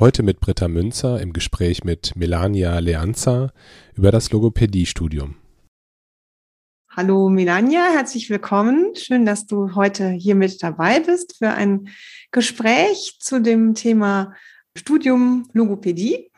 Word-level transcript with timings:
Heute 0.00 0.24
mit 0.24 0.40
Britta 0.40 0.66
Münzer 0.66 1.20
im 1.20 1.32
Gespräch 1.32 1.84
mit 1.84 2.16
Melania 2.16 2.80
Leanza 2.80 3.52
über 3.94 4.10
das 4.10 4.32
Logopädiestudium. 4.32 5.36
Hallo 6.90 7.28
Melania, 7.28 7.92
herzlich 7.92 8.28
willkommen. 8.28 8.96
Schön, 8.96 9.24
dass 9.24 9.46
du 9.46 9.76
heute 9.76 10.08
hier 10.08 10.34
mit 10.34 10.60
dabei 10.64 10.98
bist 10.98 11.36
für 11.38 11.50
ein 11.50 11.90
Gespräch 12.32 13.18
zu 13.20 13.40
dem 13.40 13.76
Thema 13.76 14.34
Studium 14.76 15.48
Logopädie. 15.52 16.32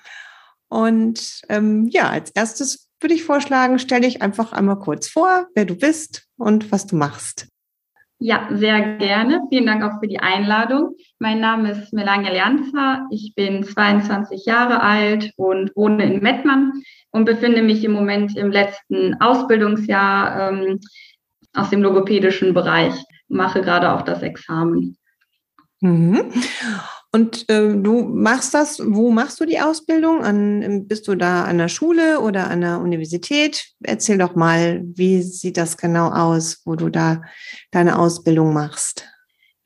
Und 0.69 1.41
ähm, 1.49 1.89
ja, 1.89 2.11
als 2.11 2.33
erstes 2.33 2.91
würde 3.01 3.15
ich 3.15 3.25
vorschlagen, 3.25 3.79
stell 3.79 4.03
dich 4.03 4.21
einfach 4.21 4.53
einmal 4.53 4.79
kurz 4.79 5.09
vor, 5.09 5.47
wer 5.55 5.65
du 5.65 5.77
bist 5.77 6.29
und 6.37 6.71
was 6.73 6.87
du 6.87 6.95
machst. 6.95 7.49
Ja, 8.19 8.49
sehr 8.51 8.97
gerne. 8.97 9.43
Vielen 9.51 9.67
Dank 9.67 9.85
auch 9.85 10.01
für 10.01 10.09
die 10.09 10.21
Einladung. 10.21 10.95
Mein 11.19 11.39
Name 11.39 11.73
ist 11.73 11.93
Melania 11.93 12.33
Leanza. 12.33 13.07
Ich 13.11 13.35
bin 13.35 13.63
22 13.63 14.47
Jahre 14.47 14.81
alt 14.81 15.33
und 15.37 15.71
wohne 15.77 16.05
in 16.05 16.23
Mettmann 16.23 16.73
und 17.11 17.27
befinde 17.27 17.61
mich 17.63 17.85
im 17.85 17.93
Moment 17.93 18.35
im 18.37 18.51
letzten 18.51 19.21
Ausbildungsjahr 19.21 20.51
ähm, 20.51 20.81
aus 21.53 21.69
dem 21.69 21.83
logopädischen 21.83 22.55
Bereich. 22.55 22.95
Mache 23.29 23.61
gerade 23.61 23.93
auch 23.93 24.03
das 24.03 24.23
Examen. 24.23 24.97
Mhm. 25.81 26.33
Und 27.13 27.49
äh, 27.49 27.75
du 27.75 28.03
machst 28.03 28.53
das, 28.53 28.81
wo 28.85 29.11
machst 29.11 29.41
du 29.41 29.47
die 29.47 29.61
Ausbildung? 29.61 30.23
An, 30.23 30.87
bist 30.87 31.09
du 31.09 31.15
da 31.15 31.45
an 31.45 31.59
der 31.59 31.69
Schule 31.69 32.21
oder 32.21 32.51
an 32.51 32.61
der 32.61 32.81
Universität? 32.81 33.69
Erzähl 33.83 34.19
doch 34.19 34.35
mal, 34.35 34.83
wie 34.85 35.23
sieht 35.23 35.57
das 35.57 35.77
genau 35.77 36.11
aus, 36.11 36.63
wo 36.65 36.75
du 36.75 36.91
da 36.91 37.23
deine 37.71 37.99
Ausbildung 37.99 38.53
machst? 38.53 39.09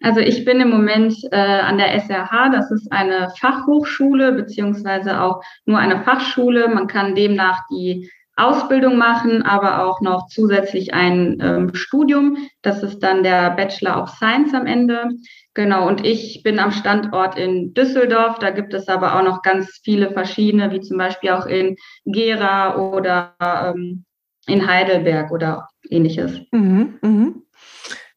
Also 0.02 0.20
ich 0.20 0.44
bin 0.44 0.60
im 0.60 0.70
Moment 0.70 1.14
äh, 1.30 1.36
an 1.36 1.76
der 1.76 1.92
SRH, 2.00 2.48
das 2.50 2.70
ist 2.70 2.90
eine 2.90 3.30
Fachhochschule, 3.38 4.32
beziehungsweise 4.32 5.20
auch 5.20 5.42
nur 5.66 5.78
eine 5.78 6.02
Fachschule. 6.04 6.68
Man 6.68 6.86
kann 6.86 7.14
demnach 7.14 7.62
die 7.70 8.10
Ausbildung 8.36 8.96
machen, 8.96 9.42
aber 9.42 9.84
auch 9.84 10.00
noch 10.00 10.28
zusätzlich 10.28 10.94
ein 10.94 11.38
ähm, 11.42 11.74
Studium. 11.74 12.38
Das 12.62 12.82
ist 12.82 13.00
dann 13.00 13.22
der 13.22 13.50
Bachelor 13.50 14.02
of 14.02 14.08
Science 14.10 14.54
am 14.54 14.66
Ende. 14.66 15.10
Genau, 15.54 15.88
und 15.88 16.06
ich 16.06 16.42
bin 16.44 16.60
am 16.60 16.70
Standort 16.70 17.36
in 17.36 17.74
Düsseldorf. 17.74 18.38
Da 18.38 18.50
gibt 18.50 18.72
es 18.72 18.86
aber 18.86 19.18
auch 19.18 19.24
noch 19.24 19.42
ganz 19.42 19.80
viele 19.82 20.12
verschiedene, 20.12 20.70
wie 20.70 20.80
zum 20.80 20.96
Beispiel 20.96 21.30
auch 21.30 21.46
in 21.46 21.76
Gera 22.04 22.76
oder 22.76 23.34
ähm, 23.40 24.04
in 24.46 24.66
Heidelberg 24.66 25.32
oder 25.32 25.68
ähnliches. 25.88 26.40
Mhm, 26.52 26.98
mhm. 27.02 27.42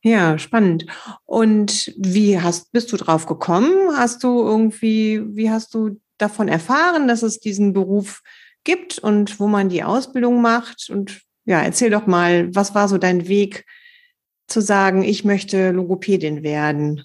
Ja, 0.04 0.38
spannend. 0.38 0.86
Und 1.26 1.94
wie 1.98 2.40
hast, 2.40 2.72
bist 2.72 2.92
du 2.92 2.98
drauf 2.98 3.26
gekommen? 3.26 3.96
Hast 3.96 4.24
du 4.24 4.44
irgendwie, 4.44 5.24
wie 5.36 5.50
hast 5.50 5.74
du 5.74 6.00
davon 6.18 6.50
erfahren, 6.50 7.08
dass 7.08 7.24
es 7.24 7.40
diesen 7.40 7.74
Beruf 7.74 8.22
gibt 8.64 9.00
und 9.00 9.40
wo 9.40 9.48
man 9.48 9.70
die 9.70 9.84
Ausbildung 9.84 10.42
macht? 10.42 10.90
Und 10.90 11.22
ja, 11.46 11.62
erzähl 11.62 11.90
doch 11.90 12.06
mal, 12.06 12.54
was 12.54 12.76
war 12.76 12.88
so 12.88 12.98
dein 12.98 13.28
Weg 13.28 13.66
zu 14.48 14.62
sagen, 14.62 15.04
ich 15.04 15.24
möchte 15.24 15.72
Logopädin 15.72 16.44
werden? 16.44 17.04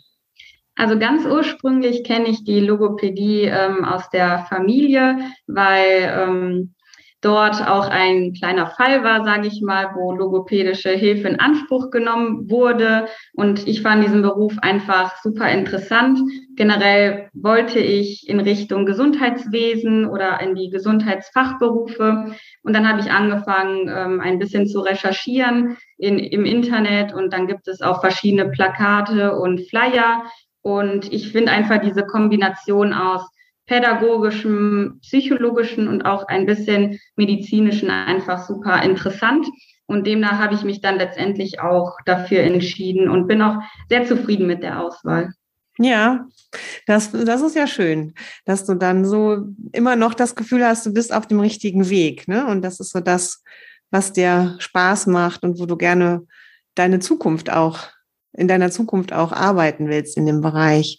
Also 0.78 0.96
ganz 0.96 1.26
ursprünglich 1.26 2.04
kenne 2.04 2.28
ich 2.28 2.44
die 2.44 2.60
Logopädie 2.60 3.42
ähm, 3.42 3.84
aus 3.84 4.10
der 4.10 4.46
Familie, 4.48 5.18
weil 5.48 6.14
ähm, 6.16 6.74
dort 7.20 7.66
auch 7.68 7.88
ein 7.88 8.32
kleiner 8.32 8.68
Fall 8.68 9.02
war, 9.02 9.24
sage 9.24 9.48
ich 9.48 9.60
mal, 9.60 9.90
wo 9.96 10.12
logopädische 10.12 10.90
Hilfe 10.90 11.26
in 11.26 11.40
Anspruch 11.40 11.90
genommen 11.90 12.48
wurde. 12.48 13.08
Und 13.32 13.66
ich 13.66 13.82
fand 13.82 14.04
diesen 14.04 14.22
Beruf 14.22 14.54
einfach 14.62 15.20
super 15.20 15.50
interessant. 15.50 16.20
Generell 16.54 17.28
wollte 17.32 17.80
ich 17.80 18.28
in 18.28 18.38
Richtung 18.38 18.86
Gesundheitswesen 18.86 20.06
oder 20.08 20.40
in 20.40 20.54
die 20.54 20.70
Gesundheitsfachberufe. 20.70 22.36
Und 22.62 22.72
dann 22.72 22.88
habe 22.88 23.00
ich 23.00 23.10
angefangen, 23.10 23.90
ähm, 23.92 24.20
ein 24.20 24.38
bisschen 24.38 24.68
zu 24.68 24.78
recherchieren 24.78 25.76
in, 25.96 26.20
im 26.20 26.44
Internet. 26.44 27.12
Und 27.12 27.32
dann 27.32 27.48
gibt 27.48 27.66
es 27.66 27.82
auch 27.82 28.00
verschiedene 28.00 28.48
Plakate 28.48 29.34
und 29.34 29.68
Flyer, 29.68 30.22
und 30.62 31.12
ich 31.12 31.32
finde 31.32 31.52
einfach 31.52 31.80
diese 31.80 32.04
Kombination 32.04 32.92
aus 32.92 33.22
pädagogischem, 33.66 34.98
psychologischen 35.02 35.88
und 35.88 36.02
auch 36.02 36.26
ein 36.26 36.46
bisschen 36.46 36.98
medizinischen 37.16 37.90
einfach 37.90 38.44
super 38.46 38.82
interessant. 38.82 39.46
Und 39.86 40.06
demnach 40.06 40.38
habe 40.38 40.54
ich 40.54 40.64
mich 40.64 40.80
dann 40.80 40.96
letztendlich 40.96 41.60
auch 41.60 41.96
dafür 42.04 42.40
entschieden 42.40 43.08
und 43.08 43.26
bin 43.26 43.40
auch 43.40 43.62
sehr 43.88 44.04
zufrieden 44.04 44.46
mit 44.46 44.62
der 44.62 44.80
Auswahl. 44.80 45.32
Ja, 45.78 46.26
das, 46.86 47.12
das 47.12 47.40
ist 47.40 47.54
ja 47.54 47.66
schön, 47.66 48.14
dass 48.44 48.64
du 48.64 48.74
dann 48.74 49.04
so 49.04 49.46
immer 49.72 49.96
noch 49.96 50.12
das 50.12 50.34
Gefühl 50.34 50.64
hast, 50.64 50.84
du 50.84 50.92
bist 50.92 51.12
auf 51.12 51.26
dem 51.26 51.38
richtigen 51.38 51.88
Weg. 51.88 52.26
Ne? 52.26 52.46
Und 52.46 52.62
das 52.62 52.80
ist 52.80 52.90
so 52.90 53.00
das, 53.00 53.42
was 53.90 54.12
dir 54.12 54.56
Spaß 54.58 55.06
macht 55.06 55.44
und 55.44 55.58
wo 55.60 55.66
du 55.66 55.76
gerne 55.76 56.26
deine 56.74 56.98
Zukunft 56.98 57.50
auch 57.50 57.78
in 58.32 58.48
deiner 58.48 58.70
Zukunft 58.70 59.12
auch 59.12 59.32
arbeiten 59.32 59.88
willst 59.88 60.16
in 60.16 60.26
dem 60.26 60.40
Bereich. 60.40 60.98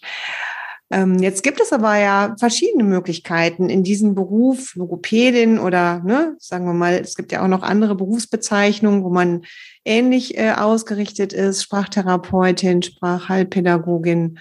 Ähm, 0.92 1.20
jetzt 1.20 1.44
gibt 1.44 1.60
es 1.60 1.72
aber 1.72 1.96
ja 1.98 2.34
verschiedene 2.38 2.82
Möglichkeiten 2.82 3.70
in 3.70 3.84
diesem 3.84 4.16
Beruf, 4.16 4.74
Logopädin 4.74 5.60
oder, 5.60 6.00
ne, 6.00 6.34
sagen 6.38 6.64
wir 6.66 6.72
mal, 6.72 6.94
es 6.94 7.14
gibt 7.14 7.30
ja 7.30 7.44
auch 7.44 7.48
noch 7.48 7.62
andere 7.62 7.94
Berufsbezeichnungen, 7.94 9.04
wo 9.04 9.10
man 9.10 9.42
ähnlich 9.84 10.36
äh, 10.36 10.50
ausgerichtet 10.50 11.32
ist, 11.32 11.62
Sprachtherapeutin, 11.62 12.82
Sprachheilpädagogin, 12.82 14.40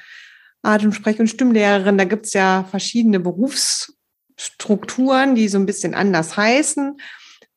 Atemsprech- 0.64 1.20
und 1.20 1.30
Stimmlehrerin. 1.30 2.00
Da 2.00 2.06
gibt 2.06 2.26
es 2.26 2.34
ja 2.34 2.66
verschiedene 2.70 3.20
Berufsstrukturen, 3.20 5.36
die 5.36 5.50
so 5.50 5.60
ein 5.60 5.68
bisschen 5.68 5.94
anders 5.94 6.36
heißen. 6.36 6.98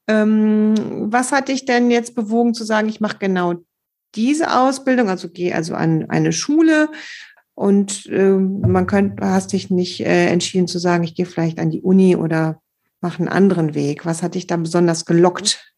Ähm, 0.07 0.75
was 1.11 1.33
hat 1.33 1.49
dich 1.49 1.65
denn 1.65 1.91
jetzt 1.91 2.15
bewogen 2.15 2.53
zu 2.53 2.65
sagen, 2.65 2.91
ich 2.91 3.01
mache 3.01 3.17
genau 3.19 3.55
diese 4.15 4.55
Ausbildung, 4.59 5.09
also 5.09 5.29
geh 5.29 5.53
also 5.53 5.75
an 5.75 6.09
eine 6.11 6.33
Schule 6.33 6.89
und 7.55 8.07
äh, 8.07 8.33
man 8.33 8.87
könnte, 8.87 9.25
hast 9.27 9.53
dich 9.53 9.71
nicht 9.71 10.01
äh, 10.01 10.27
entschieden 10.29 10.69
zu 10.69 10.79
sagen, 10.79 11.05
ich 11.05 11.15
gehe 11.15 11.27
vielleicht 11.27 11.59
an 11.59 11.71
die 11.71 11.83
Uni 11.83 12.17
oder 12.17 12.61
mache 13.01 13.19
einen 13.19 13.29
anderen 13.29 13.75
Weg. 13.75 14.07
Was 14.07 14.23
hat 14.23 14.35
dich 14.35 14.47
da 14.47 14.57
besonders 14.57 15.05
gelockt? 15.05 15.73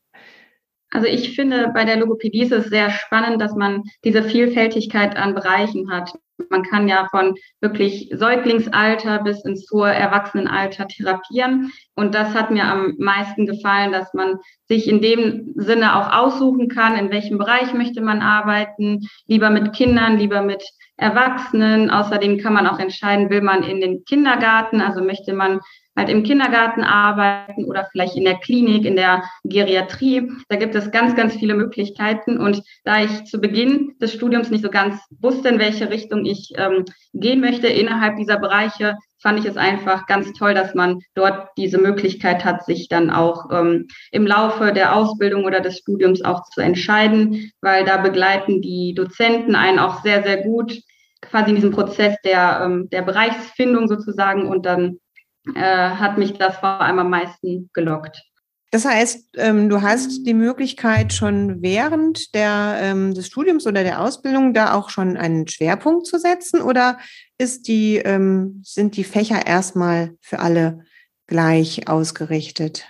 Also 0.91 1.09
ich 1.09 1.35
finde, 1.35 1.73
bei 1.75 1.85
der 1.85 1.97
Logopädie 1.97 2.43
ist 2.43 2.53
es 2.53 2.67
sehr 2.67 2.91
spannend, 2.91 3.41
dass 3.41 3.55
man 3.57 3.83
diese 4.05 4.23
Vielfältigkeit 4.23 5.17
an 5.17 5.35
Bereichen 5.35 5.91
hat. 5.91 6.13
Man 6.51 6.63
kann 6.65 6.89
ja 6.89 7.07
von 7.11 7.35
wirklich 7.61 8.11
Säuglingsalter 8.13 9.23
bis 9.23 9.45
ins 9.45 9.69
hohe 9.73 9.93
Erwachsenenalter 9.93 10.89
therapieren. 10.89 11.73
Und 11.95 12.15
das 12.15 12.35
hat 12.35 12.51
mir 12.51 12.65
am 12.65 12.95
meisten 12.99 13.47
gefallen, 13.47 13.93
dass 13.93 14.13
man 14.15 14.39
sich 14.69 14.89
in 14.89 15.01
dem 15.01 15.53
Sinne 15.57 15.97
auch 15.97 16.13
aussuchen 16.13 16.69
kann, 16.69 16.97
in 16.97 17.11
welchem 17.11 17.39
Bereich 17.39 17.73
möchte 17.75 18.01
man 18.01 18.21
arbeiten, 18.21 19.01
lieber 19.27 19.51
mit 19.51 19.73
Kindern, 19.73 20.19
lieber 20.19 20.43
mit 20.43 20.65
Erwachsenen. 20.97 21.91
Außerdem 21.91 22.39
kann 22.39 22.53
man 22.55 22.67
auch 22.67 22.79
entscheiden, 22.79 23.31
will 23.31 23.43
man 23.43 23.63
in 23.63 23.81
den 23.81 24.05
Kindergarten, 24.05 24.81
also 24.81 25.03
möchte 25.03 25.35
man 25.35 25.61
halt 25.97 26.09
im 26.09 26.23
Kindergarten 26.23 26.83
arbeiten 26.83 27.65
oder 27.65 27.89
vielleicht 27.91 28.17
in 28.17 28.25
der 28.25 28.39
Klinik, 28.39 28.85
in 28.85 28.97
der 28.97 29.23
Geriatrie. 29.45 30.31
Da 30.49 30.57
gibt 30.57 30.75
es 30.75 30.91
ganz, 30.91 31.15
ganz 31.15 31.35
viele 31.35 31.55
Möglichkeiten. 31.55 32.39
Und 32.39 32.63
da 32.85 33.03
ich 33.03 33.25
zu 33.25 33.41
Beginn 33.41 33.95
des 34.01 34.13
Studiums 34.13 34.51
nicht 34.51 34.65
so 34.65 34.71
ganz 34.71 35.01
wusste, 35.21 35.49
in 35.49 35.59
welche 35.59 35.91
Richtung 35.91 36.25
ich 36.25 36.53
ähm, 36.57 36.85
gehen 37.13 37.41
möchte 37.41 37.69
innerhalb 37.69 38.17
dieser 38.17 38.39
Bereiche, 38.39 38.97
fand 39.25 39.39
ich 39.39 39.47
es 39.47 39.57
einfach 39.57 40.07
ganz 40.07 40.33
toll, 40.35 40.53
dass 40.53 40.75
man 40.75 41.01
dort 41.15 41.49
diese 41.57 41.79
Möglichkeit 41.79 42.45
hat, 42.45 42.67
sich 42.67 42.89
dann 42.89 43.11
auch 43.11 43.51
ähm, 43.51 43.87
im 44.11 44.27
Laufe 44.27 44.73
der 44.73 44.95
Ausbildung 44.95 45.45
oder 45.45 45.61
des 45.61 45.79
Studiums 45.79 46.23
auch 46.23 46.45
zu 46.51 46.61
entscheiden, 46.61 47.51
weil 47.63 47.85
da 47.85 47.97
begleiten 47.97 48.61
die 48.61 48.95
Dozenten 48.95 49.55
einen 49.55 49.79
auch 49.79 50.03
sehr, 50.03 50.23
sehr 50.23 50.43
gut 50.43 50.79
quasi 51.23 51.51
in 51.51 51.57
diesem 51.57 51.71
Prozess 51.71 52.17
der, 52.23 52.61
ähm, 52.65 52.91
der 52.91 53.01
Bereichsfindung 53.01 53.89
sozusagen 53.89 54.47
und 54.47 54.67
dann 54.67 54.99
äh, 55.55 55.61
hat 55.61 56.19
mich 56.19 56.35
das 56.35 56.57
vor 56.57 56.81
allem 56.81 56.99
am 56.99 57.11
meisten 57.11 57.71
gelockt. 57.73 58.23
Das 58.71 58.85
heißt, 58.85 59.37
ähm, 59.37 59.69
du 59.69 59.83
hast 59.83 60.27
die 60.27 60.35
Möglichkeit, 60.35 61.13
schon 61.13 61.63
während 61.63 62.35
der, 62.35 62.79
ähm, 62.81 63.15
des 63.15 63.29
Studiums 63.29 63.69
oder 63.69 63.85
der 63.85 64.01
Ausbildung 64.01 64.53
da 64.53 64.75
auch 64.75 64.91
schon 64.91 65.17
einen 65.17 65.47
Schwerpunkt 65.47 66.07
zu 66.07 66.19
setzen 66.19 66.61
oder 66.61 66.99
ist 67.39 67.69
die, 67.69 67.99
ähm, 67.99 68.63
sind 68.65 68.97
die 68.97 69.05
Fächer 69.05 69.47
erstmal 69.47 70.17
für 70.21 70.41
alle 70.41 70.85
gleich 71.29 71.87
ausgerichtet? 71.87 72.89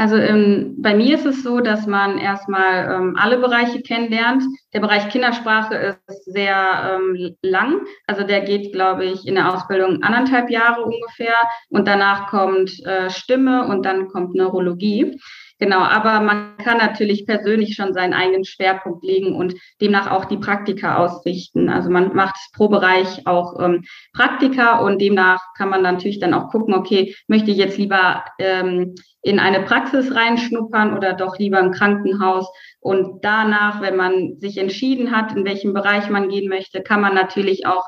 Also 0.00 0.16
ähm, 0.16 0.76
bei 0.78 0.94
mir 0.94 1.16
ist 1.16 1.26
es 1.26 1.42
so, 1.42 1.58
dass 1.58 1.88
man 1.88 2.18
erstmal 2.18 2.88
ähm, 2.88 3.16
alle 3.18 3.38
Bereiche 3.38 3.82
kennenlernt. 3.82 4.44
Der 4.72 4.78
Bereich 4.78 5.08
Kindersprache 5.08 5.74
ist 6.06 6.24
sehr 6.24 7.00
ähm, 7.00 7.34
lang. 7.42 7.80
Also 8.06 8.22
der 8.22 8.42
geht, 8.42 8.72
glaube 8.72 9.06
ich, 9.06 9.26
in 9.26 9.34
der 9.34 9.52
Ausbildung 9.52 10.04
anderthalb 10.04 10.50
Jahre 10.50 10.82
ungefähr. 10.84 11.34
Und 11.70 11.88
danach 11.88 12.28
kommt 12.28 12.78
äh, 12.86 13.10
Stimme 13.10 13.66
und 13.66 13.84
dann 13.84 14.06
kommt 14.06 14.36
Neurologie. 14.36 15.18
Genau, 15.60 15.80
aber 15.80 16.20
man 16.20 16.56
kann 16.58 16.78
natürlich 16.78 17.26
persönlich 17.26 17.74
schon 17.74 17.92
seinen 17.92 18.14
eigenen 18.14 18.44
Schwerpunkt 18.44 19.02
legen 19.02 19.34
und 19.34 19.54
demnach 19.80 20.08
auch 20.08 20.26
die 20.26 20.36
Praktika 20.36 20.98
ausrichten. 20.98 21.68
Also 21.68 21.90
man 21.90 22.14
macht 22.14 22.36
pro 22.52 22.68
Bereich 22.68 23.26
auch 23.26 23.58
ähm, 23.60 23.84
Praktika 24.12 24.78
und 24.78 25.00
demnach 25.00 25.40
kann 25.56 25.68
man 25.68 25.82
natürlich 25.82 26.20
dann 26.20 26.32
auch 26.32 26.50
gucken, 26.50 26.74
okay, 26.74 27.16
möchte 27.26 27.50
ich 27.50 27.56
jetzt 27.56 27.76
lieber 27.76 28.24
ähm, 28.38 28.94
in 29.22 29.40
eine 29.40 29.62
Praxis 29.62 30.14
reinschnuppern 30.14 30.96
oder 30.96 31.12
doch 31.12 31.38
lieber 31.40 31.58
im 31.58 31.72
Krankenhaus. 31.72 32.48
Und 32.78 33.24
danach, 33.24 33.80
wenn 33.80 33.96
man 33.96 34.38
sich 34.38 34.58
entschieden 34.58 35.10
hat, 35.10 35.36
in 35.36 35.44
welchem 35.44 35.74
Bereich 35.74 36.08
man 36.08 36.28
gehen 36.28 36.48
möchte, 36.48 36.82
kann 36.82 37.00
man 37.00 37.14
natürlich 37.14 37.66
auch 37.66 37.84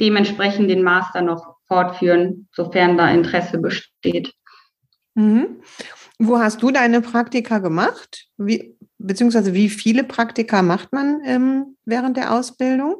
dementsprechend 0.00 0.70
den 0.70 0.82
Master 0.82 1.20
noch 1.20 1.56
fortführen, 1.66 2.48
sofern 2.52 2.96
da 2.96 3.10
Interesse 3.10 3.58
besteht. 3.58 4.32
Mhm. 5.14 5.60
Wo 6.22 6.38
hast 6.38 6.62
du 6.62 6.70
deine 6.70 7.00
Praktika 7.00 7.60
gemacht? 7.60 8.26
Wie, 8.36 8.76
beziehungsweise 8.98 9.54
wie 9.54 9.70
viele 9.70 10.04
Praktika 10.04 10.60
macht 10.60 10.92
man 10.92 11.22
ähm, 11.24 11.78
während 11.86 12.18
der 12.18 12.34
Ausbildung? 12.34 12.96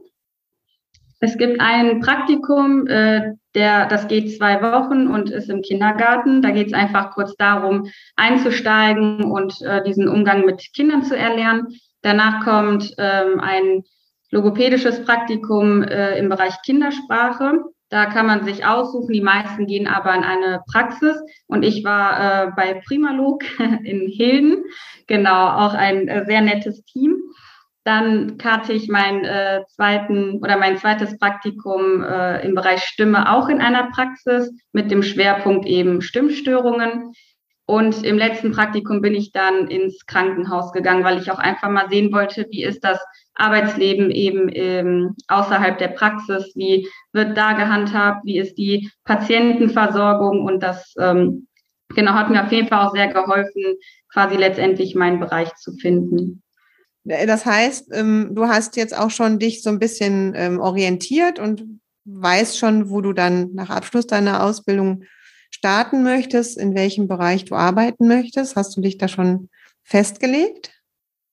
Es 1.21 1.37
gibt 1.37 1.61
ein 1.61 2.01
Praktikum, 2.01 2.87
äh, 2.87 3.35
der, 3.55 3.87
das 3.89 4.09
geht 4.09 4.35
zwei 4.39 4.63
Wochen 4.63 5.07
und 5.07 5.29
ist 5.29 5.51
im 5.51 5.61
Kindergarten. 5.61 6.41
Da 6.41 6.51
geht 6.51 6.69
es 6.69 6.73
einfach 6.73 7.11
kurz 7.11 7.37
darum, 7.37 7.91
einzusteigen 8.17 9.31
und 9.31 9.61
äh, 9.61 9.85
diesen 9.85 10.09
Umgang 10.09 10.47
mit 10.47 10.73
Kindern 10.75 11.03
zu 11.03 11.15
erlernen. 11.15 11.67
Danach 12.01 12.43
kommt 12.43 12.95
ähm, 12.97 13.39
ein 13.39 13.83
logopädisches 14.31 15.05
Praktikum 15.05 15.83
äh, 15.83 16.19
im 16.19 16.31
Bereich 16.31 16.55
Kindersprache. 16.65 17.65
Da 17.91 18.07
kann 18.07 18.27
man 18.27 18.45
sich 18.45 18.65
aussuchen. 18.65 19.13
Die 19.13 19.21
meisten 19.21 19.67
gehen 19.67 19.89
aber 19.89 20.15
in 20.15 20.23
eine 20.23 20.63
Praxis. 20.71 21.21
Und 21.49 21.65
ich 21.65 21.85
war 21.85 22.47
äh, 22.47 22.51
bei 22.57 22.81
Primalog 22.87 23.43
in 23.59 24.07
Hilden. 24.07 24.65
Genau, 25.09 25.49
auch 25.49 25.75
ein 25.75 26.09
äh, 26.09 26.25
sehr 26.25 26.41
nettes 26.41 26.85
Team. 26.85 27.17
Dann 27.83 28.39
hatte 28.45 28.73
ich 28.73 28.89
meinen 28.89 29.25
äh, 29.25 29.63
zweiten 29.75 30.39
oder 30.43 30.57
mein 30.57 30.77
zweites 30.77 31.19
Praktikum 31.19 32.05
äh, 32.05 32.47
im 32.47 32.55
Bereich 32.55 32.85
Stimme 32.85 33.33
auch 33.33 33.49
in 33.49 33.61
einer 33.61 33.91
Praxis 33.91 34.53
mit 34.73 34.91
dem 34.91 35.03
Schwerpunkt 35.03 35.67
eben 35.67 36.01
Stimmstörungen. 36.01 37.13
Und 37.67 38.05
im 38.05 38.19
letzten 38.19 38.53
Praktikum 38.53 39.01
bin 39.01 39.15
ich 39.15 39.33
dann 39.33 39.69
ins 39.69 40.05
Krankenhaus 40.07 40.73
gegangen, 40.73 41.05
weil 41.05 41.19
ich 41.19 41.31
auch 41.31 41.39
einfach 41.39 41.71
mal 41.71 41.89
sehen 41.89 42.13
wollte, 42.13 42.47
wie 42.51 42.65
ist 42.65 42.85
das 42.85 43.01
Arbeitsleben 43.41 44.11
eben 44.11 44.51
ähm, 44.53 45.17
außerhalb 45.29 45.79
der 45.79 45.89
Praxis, 45.89 46.53
wie 46.55 46.89
wird 47.13 47.37
da 47.37 47.55
gehandhabt, 47.55 48.25
wie 48.25 48.39
ist 48.39 48.57
die 48.57 48.91
Patientenversorgung 49.05 50.45
und 50.45 50.63
das 50.63 50.95
ähm, 50.99 51.47
genau 51.95 52.13
hat 52.13 52.31
mir 52.31 52.45
auf 52.45 52.53
jeden 52.53 52.69
Fall 52.69 52.87
auch 52.87 52.95
sehr 52.95 53.09
geholfen, 53.09 53.77
quasi 54.13 54.37
letztendlich 54.37 54.95
meinen 54.95 55.21
Bereich 55.21 55.55
zu 55.57 55.73
finden. 55.73 56.43
Äh, 57.07 57.27
das 57.27 57.47
heißt, 57.47 57.89
ähm, 57.93 58.31
du 58.33 58.47
hast 58.47 58.77
jetzt 58.77 58.97
auch 58.97 59.11
schon 59.11 59.39
dich 59.39 59.63
so 59.63 59.71
ein 59.71 59.79
bisschen 59.79 60.35
ähm, 60.37 60.61
orientiert 60.61 61.39
und 61.39 61.65
weißt 62.05 62.59
schon, 62.59 62.91
wo 62.91 63.01
du 63.01 63.13
dann 63.13 63.55
nach 63.55 63.71
Abschluss 63.71 64.07
deiner 64.07 64.43
Ausbildung 64.45 65.05
starten 65.51 66.03
möchtest, 66.03 66.59
in 66.59 66.75
welchem 66.75 67.09
Bereich 67.09 67.45
du 67.45 67.55
arbeiten 67.55 68.07
möchtest. 68.07 68.57
Hast 68.57 68.77
du 68.77 68.81
dich 68.81 68.99
da 68.99 69.09
schon 69.09 69.49
festgelegt? 69.83 70.80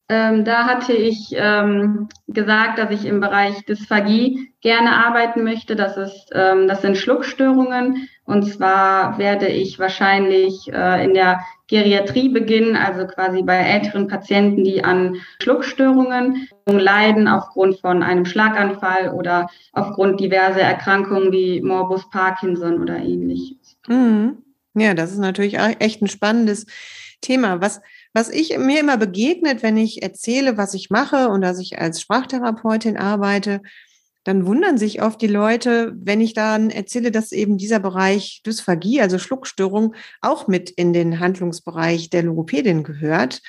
Ähm, 0.10 0.46
da 0.46 0.66
hatte 0.66 0.94
ich 0.94 1.34
ähm, 1.34 2.08
gesagt, 2.28 2.80
dass 2.80 2.92
ich 2.92 3.06
im 3.06 3.20
Bereich 3.20 3.66
Dysphagie 3.66 4.54
gerne 4.62 5.06
arbeiten 5.06 5.44
möchte. 5.44 5.76
Das 5.76 5.98
ist, 5.98 6.30
ähm, 6.34 6.68
das 6.70 6.82
sind 6.82 6.98
Schluckstörungen. 6.98 8.08
Und 8.24 8.44
zwar 8.44 9.18
werde 9.18 9.48
ich 9.48 9.80
wahrscheinlich 9.80 10.72
äh, 10.72 11.04
in 11.04 11.14
der 11.14 11.42
Geriatrie 11.68 12.30
beginnen, 12.30 12.78
also 12.78 13.06
quasi 13.06 13.44
bei 13.44 13.58
älteren 13.58 14.08
Patienten, 14.08 14.64
die 14.64 14.82
an 14.82 15.18
Schluckstörungen 15.42 16.48
leiden 16.66 17.28
aufgrund 17.28 17.80
von 17.80 18.02
einem 18.02 18.24
Schlaganfall 18.24 19.10
oder 19.10 19.50
aufgrund 19.74 20.22
diverser 20.22 20.62
Erkrankungen 20.62 21.34
wie 21.34 21.62
Morbus 21.62 22.10
Parkinson 22.10 22.82
oder 22.82 22.96
ähnliches. 22.98 23.78
Mhm. 23.88 24.38
Ja, 24.74 24.94
das 24.94 25.12
ist 25.12 25.20
natürlich 25.20 25.58
echt 25.80 26.02
ein 26.02 26.08
spannendes 26.08 26.68
Thema. 27.20 27.62
Was 27.62 27.82
was 28.18 28.30
ich 28.30 28.58
mir 28.58 28.80
immer 28.80 28.98
begegnet, 28.98 29.62
wenn 29.62 29.78
ich 29.78 30.02
erzähle, 30.02 30.58
was 30.58 30.74
ich 30.74 30.90
mache 30.90 31.30
und 31.30 31.42
dass 31.42 31.60
ich 31.60 31.78
als 31.78 32.02
Sprachtherapeutin 32.02 32.98
arbeite, 32.98 33.62
dann 34.24 34.48
wundern 34.48 34.80
sich 34.80 35.04
oft 35.04 35.22
die 35.22 35.28
Leute, 35.28 35.94
wenn 36.00 36.20
ich 36.20 36.34
dann 36.34 36.72
erzähle, 36.72 37.12
dass 37.12 37.32
eben 37.32 37.60
dieser 37.60 37.78
Bereich 37.78 38.42
Dysphagie, 38.44 39.02
also 39.02 39.20
Schluckstörung, 39.20 39.94
auch 40.20 40.48
mit 40.48 40.72
in 40.72 40.94
den 40.94 41.20
Handlungsbereich 41.20 42.10
der 42.10 42.24
Logopädin 42.24 42.84
gehört. 42.84 43.44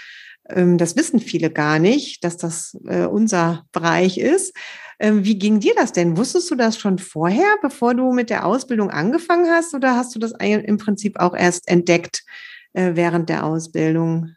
Ähm, 0.50 0.76
das 0.76 0.96
wissen 0.96 1.18
viele 1.18 1.48
gar 1.48 1.78
nicht, 1.78 2.22
dass 2.22 2.36
das 2.36 2.76
äh, 2.84 3.06
unser 3.06 3.64
Bereich 3.72 4.18
ist. 4.18 4.54
Ähm, 4.98 5.24
wie 5.24 5.38
ging 5.38 5.60
dir 5.60 5.72
das 5.76 5.92
denn? 5.92 6.18
Wusstest 6.18 6.50
du 6.50 6.56
das 6.56 6.78
schon 6.78 6.98
vorher, 6.98 7.56
bevor 7.62 7.94
du 7.94 8.12
mit 8.12 8.28
der 8.28 8.44
Ausbildung 8.44 8.90
angefangen 8.90 9.50
hast, 9.50 9.74
oder 9.74 9.96
hast 9.96 10.14
du 10.14 10.18
das 10.18 10.34
im 10.38 10.76
Prinzip 10.76 11.18
auch 11.18 11.34
erst 11.34 11.68
entdeckt 11.68 12.22
äh, 12.74 12.90
während 12.96 13.30
der 13.30 13.46
Ausbildung? 13.46 14.34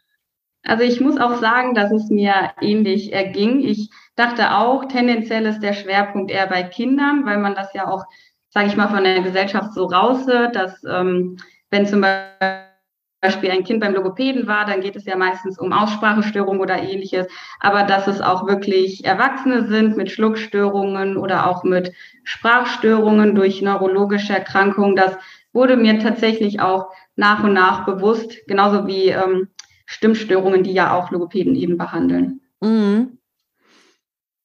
Also 0.64 0.84
ich 0.84 1.00
muss 1.00 1.18
auch 1.18 1.36
sagen, 1.36 1.74
dass 1.74 1.90
es 1.90 2.08
mir 2.08 2.52
ähnlich 2.60 3.12
erging. 3.12 3.60
Ich 3.60 3.90
dachte 4.14 4.52
auch, 4.56 4.84
tendenziell 4.84 5.46
ist 5.46 5.60
der 5.60 5.72
Schwerpunkt 5.72 6.30
eher 6.30 6.46
bei 6.46 6.62
Kindern, 6.62 7.26
weil 7.26 7.38
man 7.38 7.54
das 7.54 7.72
ja 7.74 7.88
auch, 7.88 8.04
sage 8.50 8.68
ich 8.68 8.76
mal, 8.76 8.88
von 8.88 9.02
der 9.02 9.22
Gesellschaft 9.22 9.72
so 9.72 9.86
raushört, 9.86 10.54
dass 10.54 10.82
ähm, 10.84 11.36
wenn 11.70 11.86
zum 11.86 12.02
Beispiel 12.02 13.50
ein 13.50 13.64
Kind 13.64 13.80
beim 13.80 13.94
Logopäden 13.94 14.46
war, 14.46 14.64
dann 14.64 14.80
geht 14.80 14.94
es 14.94 15.04
ja 15.04 15.16
meistens 15.16 15.58
um 15.58 15.72
Aussprachestörungen 15.72 16.60
oder 16.60 16.80
ähnliches, 16.80 17.26
aber 17.60 17.84
dass 17.84 18.06
es 18.06 18.20
auch 18.20 18.46
wirklich 18.46 19.04
Erwachsene 19.04 19.66
sind 19.66 19.96
mit 19.96 20.10
Schluckstörungen 20.10 21.16
oder 21.16 21.48
auch 21.48 21.64
mit 21.64 21.92
Sprachstörungen 22.24 23.34
durch 23.34 23.62
neurologische 23.62 24.32
Erkrankungen, 24.32 24.96
das 24.96 25.16
wurde 25.52 25.76
mir 25.76 25.98
tatsächlich 25.98 26.60
auch 26.60 26.88
nach 27.16 27.44
und 27.44 27.52
nach 27.52 27.84
bewusst, 27.84 28.46
genauso 28.46 28.86
wie 28.86 29.08
ähm, 29.08 29.48
Stimmstörungen, 29.92 30.62
die 30.62 30.72
ja 30.72 30.94
auch 30.96 31.10
Logopäden 31.10 31.54
eben 31.54 31.76
behandeln. 31.76 32.40
Mhm. 32.60 33.18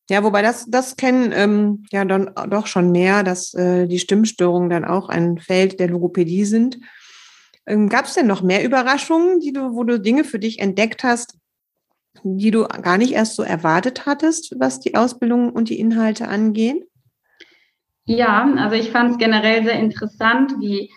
Ja, 0.10 0.24
wobei 0.24 0.42
das, 0.42 0.66
das 0.70 0.96
kennen 0.96 1.32
ähm, 1.34 1.86
ja 1.92 2.06
dann 2.06 2.32
doch 2.50 2.68
schon 2.68 2.92
mehr, 2.92 3.24
dass 3.24 3.54
äh, 3.54 3.88
die 3.88 4.00
Stimmstörungen 4.00 4.70
dann 4.70 4.86
auch 4.86 5.10
ein 5.10 5.38
Feld 5.38 5.80
der 5.80 5.90
Logopädie 5.90 6.46
sind. 6.46 6.78
Ähm, 7.66 7.90
Gab 7.90 8.06
es 8.06 8.14
denn 8.14 8.28
noch 8.28 8.42
mehr 8.42 8.64
Überraschungen, 8.64 9.40
die 9.40 9.52
du, 9.52 9.74
wo 9.74 9.84
du 9.84 10.00
Dinge 10.00 10.24
für 10.24 10.40
dich 10.40 10.60
entdeckt 10.60 11.04
hast, 11.04 11.38
die 12.24 12.52
du 12.52 12.64
gar 12.64 12.98
nicht 12.98 13.14
erst 13.14 13.36
so 13.36 13.44
erwartet 13.44 14.06
hattest, 14.06 14.56
was 14.60 14.80
die 14.80 14.96
Ausbildung 14.96 15.52
und 15.52 15.70
die 15.70 15.80
Inhalte 15.80 16.28
angehen? 16.28 16.84
Ja, 18.06 18.50
also 18.58 18.76
ich 18.76 18.92
fand 18.92 19.12
es 19.12 19.18
generell 19.18 19.64
sehr 19.64 19.80
interessant, 19.80 20.54
wie 20.60 20.90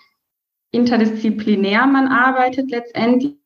interdisziplinär 0.71 1.87
man 1.87 2.07
arbeitet 2.07 2.71
letztendlich 2.71 3.40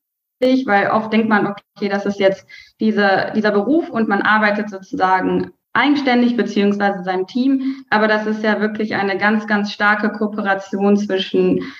wichtig, 0.44 0.66
weil 0.66 0.90
oft 0.90 1.12
denkt 1.12 1.28
man, 1.28 1.46
okay, 1.46 1.88
das 1.88 2.06
ist 2.06 2.20
jetzt 2.20 2.46
diese, 2.80 3.32
dieser 3.34 3.50
Beruf 3.50 3.88
und 3.88 4.08
man 4.08 4.22
arbeitet 4.22 4.70
sozusagen 4.70 5.50
eigenständig 5.72 6.36
beziehungsweise 6.36 7.02
seinem 7.02 7.26
Team. 7.26 7.84
Aber 7.90 8.08
das 8.08 8.26
ist 8.26 8.42
ja 8.42 8.60
wirklich 8.60 8.94
eine 8.94 9.18
ganz, 9.18 9.46
ganz 9.46 9.72
starke 9.72 10.10
Kooperation 10.10 10.96
zwischen 10.96 11.72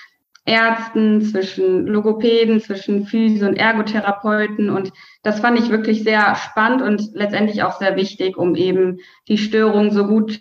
Ärzten, 0.45 1.21
zwischen 1.21 1.87
Logopäden, 1.87 2.61
zwischen 2.61 3.07
Physio- 3.07 3.47
und 3.47 3.55
Ergotherapeuten. 3.55 4.69
Und 4.69 4.91
das 5.23 5.39
fand 5.39 5.59
ich 5.59 5.69
wirklich 5.69 6.03
sehr 6.03 6.35
spannend 6.35 6.81
und 6.81 7.09
letztendlich 7.13 7.63
auch 7.63 7.79
sehr 7.79 7.95
wichtig, 7.95 8.37
um 8.37 8.55
eben 8.55 8.99
die 9.27 9.37
Störung 9.37 9.91
so 9.91 10.05
gut 10.05 10.39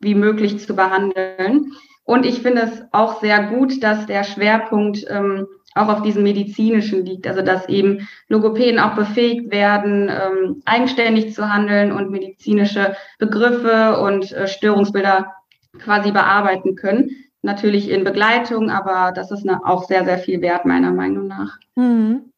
wie 0.00 0.14
möglich 0.14 0.58
zu 0.58 0.74
behandeln. 0.74 1.72
Und 2.04 2.26
ich 2.26 2.40
finde 2.40 2.62
es 2.62 2.82
auch 2.92 3.20
sehr 3.20 3.44
gut, 3.44 3.82
dass 3.82 4.06
der 4.06 4.24
Schwerpunkt 4.24 5.06
ähm, 5.08 5.46
auch 5.74 5.88
auf 5.88 6.02
diesem 6.02 6.22
medizinischen 6.22 7.04
liegt. 7.04 7.26
Also 7.26 7.42
dass 7.42 7.68
eben 7.68 8.08
Logopäden 8.28 8.78
auch 8.78 8.94
befähigt 8.94 9.50
werden, 9.50 10.08
ähm, 10.08 10.62
eigenständig 10.64 11.34
zu 11.34 11.52
handeln 11.52 11.92
und 11.92 12.10
medizinische 12.10 12.96
Begriffe 13.18 13.98
und 14.00 14.32
äh, 14.32 14.46
Störungsbilder 14.46 15.32
quasi 15.78 16.12
bearbeiten 16.12 16.76
können 16.76 17.10
natürlich 17.44 17.90
in 17.90 18.02
Begleitung, 18.02 18.70
aber 18.70 19.12
das 19.12 19.30
ist 19.30 19.46
eine, 19.46 19.64
auch 19.64 19.86
sehr, 19.86 20.04
sehr 20.04 20.18
viel 20.18 20.40
wert, 20.40 20.64
meiner 20.64 20.90
Meinung 20.90 21.28
nach. 21.28 21.58
Mhm. 21.76 22.32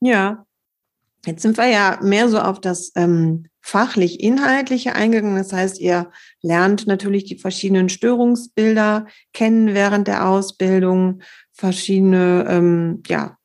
Ja, 0.00 0.46
jetzt 1.26 1.42
sind 1.42 1.56
wir 1.58 1.66
ja 1.66 1.98
mehr 2.02 2.28
so 2.28 2.38
auf 2.38 2.60
das 2.60 2.92
ähm, 2.96 3.46
fachlich-inhaltliche 3.60 4.94
eingegangen. 4.94 5.36
Das 5.36 5.52
heißt, 5.52 5.78
ihr 5.78 6.10
lernt 6.40 6.86
natürlich 6.86 7.24
die 7.24 7.38
verschiedenen 7.38 7.88
Störungsbilder 7.88 9.06
kennen 9.32 9.74
während 9.74 10.08
der 10.08 10.26
Ausbildung, 10.26 11.20
verschiedene 11.58 12.46
ähm, 12.48 13.02
ja, 13.08 13.36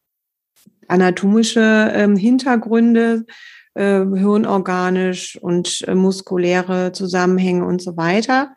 anatomische 0.88 1.92
ähm, 1.94 2.16
Hintergründe, 2.16 3.26
äh, 3.74 4.06
hirnorganisch 4.06 5.38
und 5.42 5.84
äh, 5.88 5.96
muskuläre 5.96 6.92
Zusammenhänge 6.92 7.66
und 7.66 7.82
so 7.82 7.98
weiter. 7.98 8.56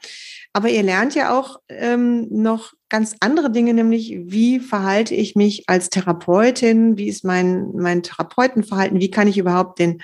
Aber 0.53 0.69
ihr 0.69 0.83
lernt 0.83 1.15
ja 1.15 1.39
auch 1.39 1.59
ähm, 1.69 2.29
noch 2.31 2.73
ganz 2.89 3.17
andere 3.21 3.51
Dinge, 3.51 3.75
nämlich 3.75 4.17
wie 4.25 4.61
verhalte 4.61 5.15
ich 5.15 5.35
mich 5.37 5.65
als 5.69 5.91
Therapeutin, 5.91 6.97
wie 6.99 7.09
ist 7.09 7.25
mein, 7.25 7.73
mein 7.75 8.03
Therapeutenverhalten, 8.03 9.01
wie 9.01 9.11
kann 9.11 9.29
ich 9.29 9.39
überhaupt 9.39 9.79
den 9.79 10.03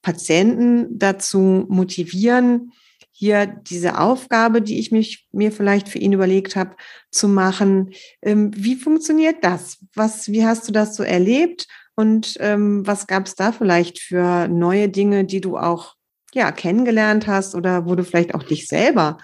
Patienten 0.00 0.98
dazu 0.98 1.66
motivieren, 1.68 2.72
hier 3.22 3.46
diese 3.46 4.00
Aufgabe, 4.00 4.60
die 4.60 4.80
ich 4.80 4.90
mich, 4.90 5.28
mir 5.30 5.52
vielleicht 5.52 5.88
für 5.88 6.00
ihn 6.00 6.12
überlegt 6.12 6.56
habe, 6.56 6.74
zu 7.12 7.28
machen. 7.28 7.92
Ähm, 8.20 8.50
wie 8.52 8.74
funktioniert 8.74 9.44
das? 9.44 9.78
Was, 9.94 10.26
wie 10.26 10.44
hast 10.44 10.66
du 10.66 10.72
das 10.72 10.96
so 10.96 11.04
erlebt? 11.04 11.68
Und 11.94 12.36
ähm, 12.40 12.84
was 12.84 13.06
gab 13.06 13.26
es 13.26 13.36
da 13.36 13.52
vielleicht 13.52 14.00
für 14.00 14.48
neue 14.48 14.88
Dinge, 14.88 15.24
die 15.24 15.40
du 15.40 15.56
auch 15.56 15.94
ja, 16.34 16.50
kennengelernt 16.50 17.28
hast 17.28 17.54
oder 17.54 17.86
wo 17.86 17.94
du 17.94 18.02
vielleicht 18.02 18.34
auch 18.34 18.42
dich 18.42 18.66
selber 18.66 19.18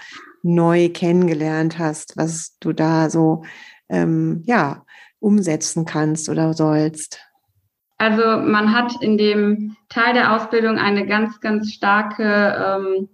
neu 0.45 0.91
kennengelernt 0.91 1.81
hast, 1.81 2.17
was 2.17 2.57
du 2.61 2.73
da 2.73 3.11
so 3.11 3.43
ähm, 3.89 4.45
ja, 4.47 4.85
umsetzen 5.19 5.87
kannst 5.87 6.29
oder 6.29 6.55
sollst? 6.55 7.19
Also 7.97 8.23
man 8.23 8.73
hat 8.73 8.93
in 9.03 9.19
dem 9.19 9.77
Teil 9.89 10.15
der 10.15 10.37
Ausbildung 10.37 10.79
eine 10.79 11.05
ganz, 11.05 11.41
ganz 11.41 11.73
starke 11.73 12.79
ähm, 12.79 13.09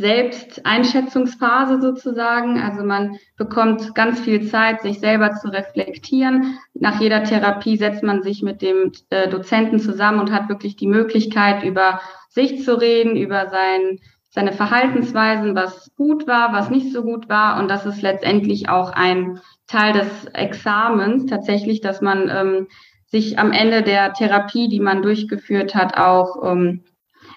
Selbsteinschätzungsphase 0.00 1.80
sozusagen. 1.80 2.60
Also 2.60 2.82
man 2.82 3.16
bekommt 3.36 3.94
ganz 3.94 4.20
viel 4.20 4.48
Zeit, 4.48 4.82
sich 4.82 4.98
selber 4.98 5.32
zu 5.34 5.48
reflektieren. 5.48 6.58
Nach 6.74 7.00
jeder 7.00 7.22
Therapie 7.22 7.76
setzt 7.76 8.02
man 8.02 8.22
sich 8.22 8.42
mit 8.42 8.62
dem 8.62 8.92
äh, 9.10 9.28
Dozenten 9.28 9.78
zusammen 9.78 10.20
und 10.20 10.32
hat 10.32 10.48
wirklich 10.48 10.76
die 10.76 10.88
Möglichkeit, 10.88 11.62
über 11.62 12.00
sich 12.30 12.64
zu 12.64 12.80
reden, 12.80 13.16
über 13.16 13.48
sein 13.48 13.98
seine 14.32 14.52
Verhaltensweisen, 14.52 15.56
was 15.56 15.90
gut 15.96 16.28
war, 16.28 16.52
was 16.52 16.70
nicht 16.70 16.92
so 16.92 17.02
gut 17.02 17.28
war. 17.28 17.58
Und 17.58 17.68
das 17.68 17.84
ist 17.84 18.00
letztendlich 18.00 18.68
auch 18.68 18.92
ein 18.92 19.40
Teil 19.66 19.92
des 19.92 20.26
Examens 20.26 21.26
tatsächlich, 21.26 21.80
dass 21.80 22.00
man 22.00 22.28
ähm, 22.28 22.68
sich 23.06 23.40
am 23.40 23.50
Ende 23.50 23.82
der 23.82 24.12
Therapie, 24.12 24.68
die 24.68 24.78
man 24.78 25.02
durchgeführt 25.02 25.74
hat, 25.74 25.98
auch 25.98 26.44
ähm, 26.44 26.84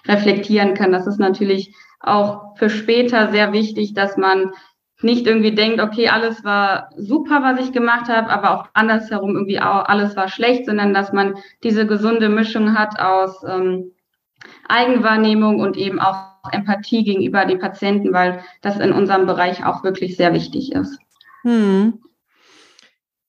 reflektieren 0.06 0.74
kann. 0.74 0.92
Das 0.92 1.08
ist 1.08 1.18
natürlich 1.18 1.74
auch 2.06 2.56
für 2.56 2.70
später 2.70 3.30
sehr 3.30 3.52
wichtig, 3.52 3.94
dass 3.94 4.16
man 4.16 4.52
nicht 5.02 5.26
irgendwie 5.26 5.54
denkt, 5.54 5.80
okay, 5.80 6.08
alles 6.08 6.44
war 6.44 6.90
super, 6.96 7.42
was 7.42 7.60
ich 7.60 7.72
gemacht 7.72 8.08
habe, 8.08 8.30
aber 8.30 8.52
auch 8.52 8.68
andersherum 8.74 9.34
irgendwie 9.34 9.60
auch 9.60 9.84
alles 9.84 10.16
war 10.16 10.28
schlecht, 10.28 10.66
sondern 10.66 10.94
dass 10.94 11.12
man 11.12 11.36
diese 11.62 11.86
gesunde 11.86 12.28
Mischung 12.28 12.78
hat 12.78 12.98
aus 12.98 13.42
ähm, 13.46 13.92
Eigenwahrnehmung 14.68 15.60
und 15.60 15.76
eben 15.76 16.00
auch 16.00 16.34
Empathie 16.52 17.04
gegenüber 17.04 17.44
den 17.44 17.58
Patienten, 17.58 18.12
weil 18.12 18.42
das 18.62 18.78
in 18.78 18.92
unserem 18.92 19.26
Bereich 19.26 19.64
auch 19.64 19.84
wirklich 19.84 20.16
sehr 20.16 20.32
wichtig 20.32 20.72
ist. 20.72 20.98
Hm. 21.42 22.00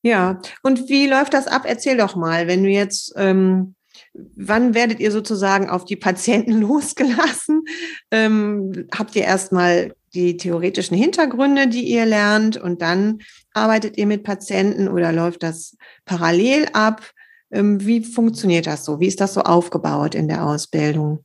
Ja, 0.01 0.39
und 0.61 0.87
wie 0.87 1.07
läuft 1.07 1.33
das 1.33 1.47
ab? 1.47 1.63
Erzähl 1.65 1.97
doch 1.97 2.15
mal, 2.15 2.47
wenn 2.47 2.63
du 2.63 2.69
jetzt, 2.69 3.13
ähm, 3.17 3.75
wann 4.35 4.73
werdet 4.73 4.99
ihr 4.99 5.11
sozusagen 5.11 5.69
auf 5.69 5.85
die 5.85 5.95
Patienten 5.95 6.53
losgelassen? 6.61 7.63
Ähm, 8.11 8.87
habt 8.95 9.15
ihr 9.15 9.23
erstmal 9.23 9.93
die 10.13 10.37
theoretischen 10.37 10.97
Hintergründe, 10.97 11.67
die 11.67 11.83
ihr 11.83 12.05
lernt 12.05 12.57
und 12.57 12.81
dann 12.81 13.19
arbeitet 13.53 13.97
ihr 13.97 14.07
mit 14.07 14.23
Patienten 14.23 14.87
oder 14.87 15.11
läuft 15.11 15.43
das 15.43 15.75
parallel 16.05 16.67
ab? 16.73 17.11
Ähm, 17.51 17.85
wie 17.85 18.03
funktioniert 18.03 18.67
das 18.67 18.85
so? 18.85 18.99
Wie 18.99 19.07
ist 19.07 19.21
das 19.21 19.33
so 19.33 19.41
aufgebaut 19.41 20.15
in 20.15 20.27
der 20.27 20.45
Ausbildung? 20.45 21.23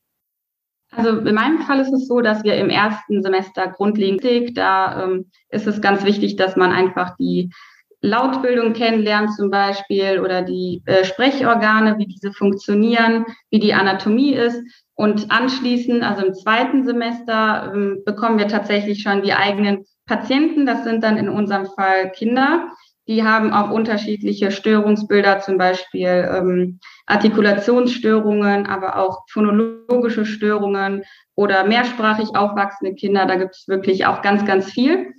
Also 0.92 1.10
in 1.10 1.34
meinem 1.34 1.60
Fall 1.60 1.78
ist 1.78 1.92
es 1.92 2.08
so, 2.08 2.20
dass 2.20 2.42
wir 2.42 2.56
im 2.56 2.68
ersten 2.68 3.22
Semester 3.22 3.68
grundlegend, 3.68 4.58
da 4.58 5.04
ähm, 5.04 5.30
ist 5.48 5.68
es 5.68 5.80
ganz 5.80 6.04
wichtig, 6.04 6.34
dass 6.34 6.56
man 6.56 6.72
einfach 6.72 7.16
die 7.16 7.50
Lautbildung 8.02 8.72
kennenlernt 8.72 9.34
zum 9.34 9.50
Beispiel 9.50 10.20
oder 10.20 10.42
die 10.42 10.82
äh, 10.86 11.04
Sprechorgane, 11.04 11.98
wie 11.98 12.06
diese 12.06 12.32
funktionieren, 12.32 13.26
wie 13.50 13.58
die 13.58 13.74
Anatomie 13.74 14.32
ist. 14.32 14.62
Und 14.94 15.30
anschließend, 15.30 16.02
also 16.02 16.26
im 16.26 16.34
zweiten 16.34 16.84
Semester, 16.84 17.72
ähm, 17.74 18.02
bekommen 18.04 18.38
wir 18.38 18.48
tatsächlich 18.48 19.02
schon 19.02 19.22
die 19.22 19.32
eigenen 19.32 19.84
Patienten. 20.06 20.66
Das 20.66 20.84
sind 20.84 21.04
dann 21.04 21.16
in 21.16 21.28
unserem 21.28 21.66
Fall 21.66 22.10
Kinder. 22.12 22.70
Die 23.06 23.24
haben 23.24 23.52
auch 23.52 23.70
unterschiedliche 23.70 24.50
Störungsbilder, 24.50 25.40
zum 25.40 25.58
Beispiel 25.58 26.28
ähm, 26.32 26.80
Artikulationsstörungen, 27.06 28.66
aber 28.66 28.96
auch 28.96 29.24
phonologische 29.30 30.24
Störungen 30.24 31.02
oder 31.34 31.64
mehrsprachig 31.64 32.36
aufwachsende 32.36 32.94
Kinder. 32.94 33.26
Da 33.26 33.36
gibt 33.36 33.56
es 33.56 33.66
wirklich 33.68 34.06
auch 34.06 34.22
ganz, 34.22 34.44
ganz 34.44 34.70
viel. 34.70 35.12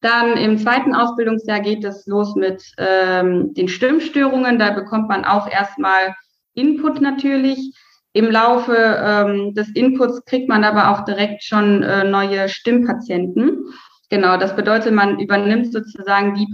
Dann 0.00 0.36
im 0.36 0.56
zweiten 0.58 0.94
Ausbildungsjahr 0.94 1.60
geht 1.60 1.84
es 1.84 2.06
los 2.06 2.34
mit 2.34 2.62
ähm, 2.78 3.52
den 3.52 3.68
Stimmstörungen. 3.68 4.58
Da 4.58 4.70
bekommt 4.70 5.08
man 5.08 5.24
auch 5.24 5.50
erstmal 5.50 6.14
Input 6.54 7.00
natürlich. 7.00 7.74
Im 8.12 8.30
Laufe 8.30 8.74
ähm, 8.74 9.54
des 9.54 9.68
Inputs 9.70 10.24
kriegt 10.24 10.48
man 10.48 10.64
aber 10.64 10.90
auch 10.90 11.04
direkt 11.04 11.44
schon 11.44 11.82
äh, 11.82 12.04
neue 12.04 12.48
Stimmpatienten. 12.48 13.66
Genau, 14.08 14.36
das 14.36 14.56
bedeutet, 14.56 14.92
man 14.92 15.20
übernimmt 15.20 15.72
sozusagen 15.72 16.34
die 16.34 16.48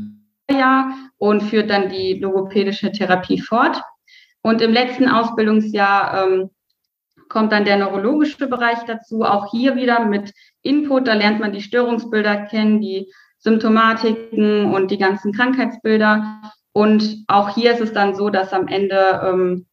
Jahr 0.54 0.92
und 1.16 1.42
führt 1.42 1.70
dann 1.70 1.88
die 1.88 2.14
logopädische 2.14 2.92
Therapie 2.92 3.40
fort. 3.40 3.80
Und 4.42 4.60
im 4.60 4.72
letzten 4.72 5.08
Ausbildungsjahr 5.08 6.26
ähm, 6.26 6.50
kommt 7.28 7.52
dann 7.52 7.64
der 7.64 7.78
neurologische 7.78 8.46
Bereich 8.46 8.78
dazu, 8.86 9.22
auch 9.22 9.50
hier 9.50 9.76
wieder 9.76 10.04
mit 10.04 10.32
Input. 10.62 11.08
Da 11.08 11.14
lernt 11.14 11.40
man 11.40 11.52
die 11.52 11.62
Störungsbilder 11.62 12.44
kennen, 12.46 12.80
die 12.80 13.10
Symptomatiken 13.46 14.74
und 14.74 14.90
die 14.90 14.98
ganzen 14.98 15.32
Krankheitsbilder. 15.32 16.42
Und 16.72 17.24
auch 17.28 17.50
hier 17.50 17.72
ist 17.72 17.80
es 17.80 17.92
dann 17.92 18.16
so, 18.16 18.28
dass 18.28 18.52
am 18.52 18.66
Ende 18.66 19.20
ähm, 19.24 19.66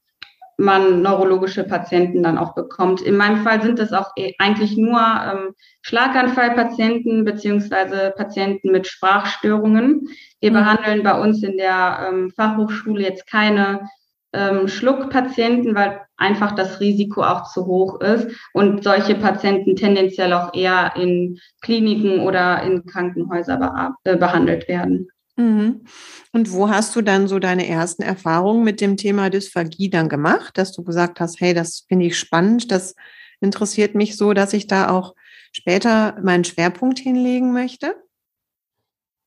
man 0.58 1.02
neurologische 1.02 1.64
Patienten 1.64 2.22
dann 2.22 2.38
auch 2.38 2.54
bekommt. 2.54 3.02
In 3.02 3.18
meinem 3.18 3.44
Fall 3.44 3.64
sind 3.64 3.80
es 3.80 3.92
auch 3.92 4.12
e, 4.16 4.34
eigentlich 4.38 4.78
nur 4.78 5.00
ähm, 5.00 5.56
Schlaganfallpatienten 5.82 7.26
beziehungsweise 7.26 8.14
Patienten 8.16 8.72
mit 8.72 8.86
Sprachstörungen. 8.86 10.08
Wir 10.40 10.52
mhm. 10.52 10.56
behandeln 10.56 11.04
bei 11.04 11.20
uns 11.20 11.42
in 11.42 11.58
der 11.58 12.08
ähm, 12.08 12.32
Fachhochschule 12.36 13.02
jetzt 13.02 13.26
keine 13.26 13.90
ähm, 14.34 14.68
Schluckpatienten, 14.68 15.76
weil 15.76 16.02
einfach 16.18 16.54
das 16.54 16.80
Risiko 16.80 17.24
auch 17.24 17.52
zu 17.52 17.66
hoch 17.66 18.02
ist 18.02 18.28
und 18.54 18.84
solche 18.84 19.16
Patienten 19.16 19.76
tendenziell 19.76 20.34
auch 20.34 20.54
eher 20.54 20.94
in 20.96 21.40
Kliniken 21.62 22.20
oder 22.22 22.62
in 22.64 22.86
Krankenhäusern 22.86 23.60
be 23.60 23.94
äh, 24.04 24.18
behandelt 24.18 24.68
werden. 24.68 25.10
Mhm. 25.36 25.86
Und 26.32 26.52
wo 26.52 26.70
hast 26.70 26.96
du 26.96 27.02
dann 27.02 27.28
so 27.28 27.40
deine 27.40 27.68
ersten 27.68 28.04
Erfahrungen 28.04 28.64
mit 28.64 28.82
dem 28.82 28.98
Thema 28.98 29.30
Dysphagie 29.30 29.90
dann 29.90 30.10
gemacht, 30.10 30.58
dass 30.58 30.72
du 30.72 30.84
gesagt 30.84 31.20
hast, 31.20 31.40
hey, 31.42 31.54
das 31.54 31.86
finde 31.88 32.06
ich 32.06 32.18
spannend, 32.18 32.72
das 32.72 32.96
interessiert 33.40 33.96
mich 33.96 34.16
so, 34.16 34.34
dass 34.34 34.54
ich 34.54 34.68
da 34.68 34.90
auch 34.90 35.16
später 35.52 36.18
meinen 36.22 36.44
Schwerpunkt 36.44 37.00
hinlegen 37.00 37.52
möchte? 37.54 37.96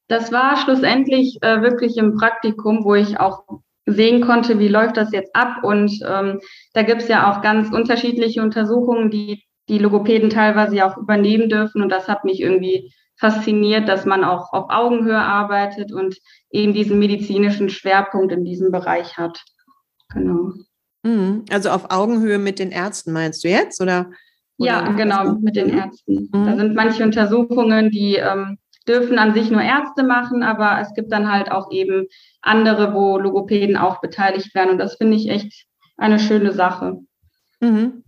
Das 0.08 0.30
war 0.30 0.56
schlussendlich 0.56 1.38
äh, 1.42 1.62
wirklich 1.62 1.96
im 1.96 2.16
Praktikum, 2.16 2.84
wo 2.84 2.94
ich 2.94 3.18
auch 3.18 3.44
sehen 3.86 4.20
konnte, 4.20 4.58
wie 4.58 4.68
läuft 4.68 4.96
das 4.96 5.12
jetzt 5.12 5.34
ab. 5.34 5.62
Und 5.62 6.00
ähm, 6.06 6.40
da 6.74 6.82
gibt 6.82 7.02
es 7.02 7.08
ja 7.08 7.30
auch 7.30 7.40
ganz 7.40 7.70
unterschiedliche 7.72 8.42
Untersuchungen, 8.42 9.10
die 9.10 9.44
die 9.68 9.78
Logopäden 9.78 10.30
teilweise 10.30 10.76
ja 10.76 10.90
auch 10.90 10.96
übernehmen 10.96 11.48
dürfen. 11.48 11.82
Und 11.82 11.88
das 11.90 12.08
hat 12.08 12.24
mich 12.24 12.40
irgendwie 12.40 12.92
fasziniert, 13.18 13.88
dass 13.88 14.04
man 14.04 14.24
auch 14.24 14.52
auf 14.52 14.66
Augenhöhe 14.68 15.18
arbeitet 15.18 15.92
und 15.92 16.18
eben 16.50 16.74
diesen 16.74 16.98
medizinischen 16.98 17.68
Schwerpunkt 17.70 18.32
in 18.32 18.44
diesem 18.44 18.70
Bereich 18.70 19.16
hat. 19.16 19.42
Genau. 20.12 20.52
Mhm. 21.02 21.44
Also 21.50 21.70
auf 21.70 21.90
Augenhöhe 21.90 22.38
mit 22.38 22.58
den 22.58 22.70
Ärzten 22.70 23.12
meinst 23.12 23.42
du 23.44 23.48
jetzt? 23.48 23.80
Oder, 23.80 24.10
oder 24.58 24.68
ja, 24.68 24.92
genau, 24.92 25.34
mit 25.40 25.56
den 25.56 25.70
Ärzten. 25.70 26.28
Mhm. 26.32 26.46
Da 26.46 26.56
sind 26.56 26.74
manche 26.74 27.02
Untersuchungen, 27.02 27.90
die 27.90 28.16
ähm, 28.16 28.58
dürfen 28.88 29.18
an 29.18 29.34
sich 29.34 29.50
nur 29.50 29.62
Ärzte 29.62 30.02
machen, 30.02 30.42
aber 30.42 30.80
es 30.80 30.94
gibt 30.94 31.12
dann 31.12 31.30
halt 31.30 31.50
auch 31.50 31.70
eben 31.70 32.06
andere, 32.40 32.94
wo 32.94 33.18
Logopäden 33.18 33.76
auch 33.76 34.00
beteiligt 34.00 34.54
werden. 34.54 34.70
Und 34.70 34.78
das 34.78 34.96
finde 34.96 35.16
ich 35.16 35.28
echt 35.28 35.66
eine 35.96 36.18
schöne 36.18 36.52
Sache. 36.52 36.98
Mhm. 37.60 38.04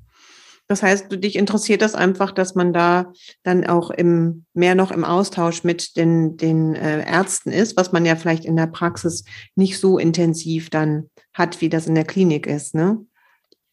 Das 0.68 0.82
heißt, 0.82 1.10
du, 1.10 1.16
dich 1.16 1.36
interessiert 1.36 1.80
das 1.80 1.94
einfach, 1.94 2.30
dass 2.30 2.54
man 2.54 2.74
da 2.74 3.12
dann 3.42 3.66
auch 3.66 3.90
im, 3.90 4.44
mehr 4.52 4.74
noch 4.74 4.90
im 4.90 5.02
Austausch 5.02 5.64
mit 5.64 5.96
den, 5.96 6.36
den 6.36 6.74
äh, 6.74 7.10
Ärzten 7.10 7.50
ist, 7.50 7.78
was 7.78 7.90
man 7.90 8.04
ja 8.04 8.16
vielleicht 8.16 8.44
in 8.44 8.54
der 8.54 8.66
Praxis 8.66 9.24
nicht 9.56 9.80
so 9.80 9.98
intensiv 9.98 10.68
dann 10.68 11.08
hat, 11.32 11.62
wie 11.62 11.70
das 11.70 11.86
in 11.86 11.94
der 11.94 12.04
Klinik 12.04 12.46
ist, 12.46 12.74
ne? 12.74 12.98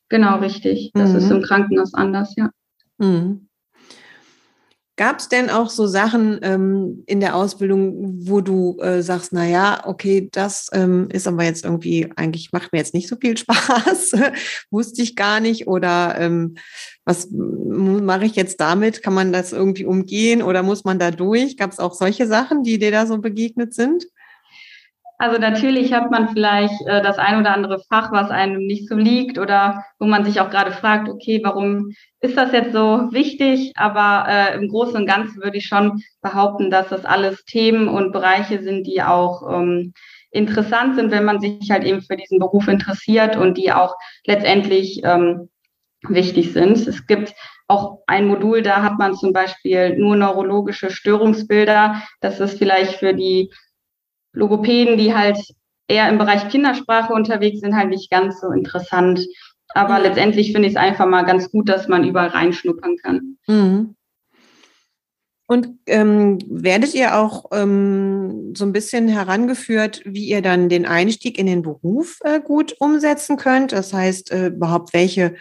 Genau, 0.08 0.38
richtig. 0.38 0.92
Das 0.94 1.10
mhm. 1.10 1.18
ist 1.18 1.32
im 1.32 1.42
Krankenhaus 1.42 1.94
anders, 1.94 2.34
ja. 2.38 2.50
Mhm. 2.98 3.50
Gab 4.98 5.20
es 5.20 5.28
denn 5.28 5.50
auch 5.50 5.70
so 5.70 5.88
Sachen 5.88 6.40
ähm, 6.42 7.04
in 7.06 7.20
der 7.20 7.36
Ausbildung, 7.36 8.28
wo 8.30 8.40
du 8.40 8.78
äh, 8.80 9.02
sagst, 9.02 9.34
na 9.34 9.46
ja, 9.46 9.86
okay, 9.86 10.30
das 10.32 10.70
ähm, 10.72 11.10
ist 11.12 11.28
aber 11.28 11.44
jetzt 11.44 11.66
irgendwie, 11.66 12.10
eigentlich 12.16 12.54
macht 12.54 12.72
mir 12.72 12.80
jetzt 12.80 12.94
nicht 12.94 13.10
so 13.10 13.18
viel 13.18 13.36
Spaß, 13.38 14.14
wusste 14.72 15.02
ich 15.02 15.18
gar 15.18 15.42
nicht 15.42 15.68
oder 15.68 16.16
ähm, 16.18 16.56
was 17.04 17.28
mache 17.30 18.26
ich 18.26 18.36
jetzt 18.36 18.62
damit? 18.62 19.04
Kann 19.04 19.14
man 19.14 19.34
das 19.34 19.52
irgendwie 19.52 19.86
umgehen 19.86 20.42
oder 20.42 20.64
muss 20.64 20.86
man 20.86 20.98
da 20.98 21.12
durch? 21.12 21.58
Gab 21.58 21.72
es 21.72 21.80
auch 21.80 21.94
solche 21.94 22.26
Sachen, 22.26 22.64
die 22.64 22.80
dir 22.80 22.92
da 22.92 23.06
so 23.06 23.18
begegnet 23.18 23.74
sind? 23.74 24.06
Also 25.18 25.40
natürlich 25.40 25.94
hat 25.94 26.12
man 26.12 26.30
vielleicht 26.30 26.82
äh, 26.88 27.02
das 27.02 27.18
ein 27.18 27.40
oder 27.40 27.54
andere 27.54 27.80
Fach, 27.88 28.12
was 28.12 28.30
einem 28.32 28.66
nicht 28.66 28.90
so 28.90 28.96
liegt 28.96 29.40
oder 29.40 29.86
wo 29.98 30.06
man 30.06 30.26
sich 30.26 30.42
auch 30.42 30.50
gerade 30.50 30.72
fragt, 30.72 31.08
okay, 31.08 31.40
warum 31.44 31.94
ist 32.20 32.38
das 32.38 32.52
jetzt 32.52 32.74
so 32.74 33.08
wichtig? 33.12 33.72
Aber 33.76 34.26
äh, 34.30 34.56
im 34.56 34.68
Großen 34.68 34.96
und 34.96 35.06
Ganzen 35.06 35.42
würde 35.42 35.58
ich 35.58 35.68
schon 35.68 36.02
behaupten, 36.22 36.70
dass 36.70 36.90
das 36.90 37.06
alles 37.06 37.46
Themen 37.46 37.88
und 37.88 38.12
Bereiche 38.12 38.62
sind, 38.62 38.88
die 38.88 39.02
auch 39.04 39.50
ähm, 39.50 39.94
interessant 40.32 40.96
sind, 40.96 41.12
wenn 41.12 41.24
man 41.24 41.40
sich 41.40 41.72
halt 41.72 41.86
eben 41.86 42.02
für 42.02 42.18
diesen 42.18 42.40
Beruf 42.40 42.68
interessiert 42.68 43.38
und 43.38 43.58
die 43.58 43.72
auch 43.72 43.96
letztendlich 44.26 45.02
ähm, 45.06 45.50
wichtig 46.10 46.52
sind. 46.52 46.88
Es 46.88 47.08
gibt 47.08 47.34
auch 47.68 48.00
ein 48.06 48.28
Modul, 48.28 48.62
da 48.62 48.84
hat 48.84 49.00
man 49.00 49.16
zum 49.16 49.34
Beispiel 49.34 49.98
nur 49.98 50.16
neurologische 50.16 50.92
Störungsbilder. 50.92 52.02
Das 52.20 52.40
ist 52.40 52.58
vielleicht 52.58 52.96
für 52.96 53.14
die 53.14 53.50
Logopäden, 54.36 54.98
die 54.98 55.16
halt 55.16 55.38
eher 55.88 56.10
im 56.10 56.18
Bereich 56.18 56.50
Kindersprache 56.50 57.14
unterwegs 57.14 57.60
sind, 57.62 57.76
halt 57.76 57.90
nicht 57.90 58.10
ganz 58.10 58.42
so 58.42 58.52
interessant. 58.52 59.26
Aber 59.74 59.98
mhm. 59.98 60.04
letztendlich 60.04 60.52
finde 60.52 60.68
ich 60.68 60.76
es 60.76 60.80
einfach 60.80 61.06
mal 61.06 61.24
ganz 61.24 61.52
gut, 61.52 61.70
dass 61.70 61.88
man 61.88 62.04
überall 62.04 62.30
reinschnuppern 62.30 62.98
kann. 62.98 63.38
Mhm. 63.48 63.96
Und 65.48 65.70
ähm, 65.86 66.40
werdet 66.48 66.96
ihr 66.96 67.16
auch 67.18 67.46
ähm, 67.52 68.56
so 68.56 68.66
ein 68.66 68.74
bisschen 68.74 69.08
herangeführt, 69.08 70.02
wie 70.04 70.26
ihr 70.26 70.42
dann 70.42 70.70
den 70.70 70.88
Einstieg 70.88 71.38
in 71.38 71.46
den 71.46 71.62
Beruf 71.62 72.18
äh, 72.24 72.40
gut 72.40 72.76
umsetzen 72.80 73.38
könnt? 73.38 73.72
Das 73.72 73.94
heißt, 73.94 74.32
äh, 74.32 74.48
überhaupt 74.48 74.94
welche 74.94 75.36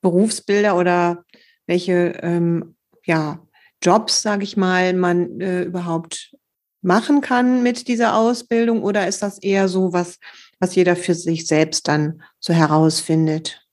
Berufsbilder 0.00 0.78
oder 0.78 1.24
welche 1.66 2.14
ähm, 2.22 2.76
ja, 3.04 3.38
Jobs, 3.82 4.22
sage 4.22 4.44
ich 4.44 4.56
mal, 4.56 4.94
man 4.94 5.40
äh, 5.40 5.64
überhaupt 5.64 6.33
machen 6.84 7.20
kann 7.20 7.62
mit 7.62 7.88
dieser 7.88 8.16
Ausbildung 8.16 8.82
oder 8.82 9.08
ist 9.08 9.22
das 9.22 9.38
eher 9.38 9.68
so 9.68 9.92
was, 9.92 10.18
was 10.60 10.74
jeder 10.74 10.96
für 10.96 11.14
sich 11.14 11.46
selbst 11.46 11.88
dann 11.88 12.22
so 12.38 12.52
herausfindet? 12.52 13.64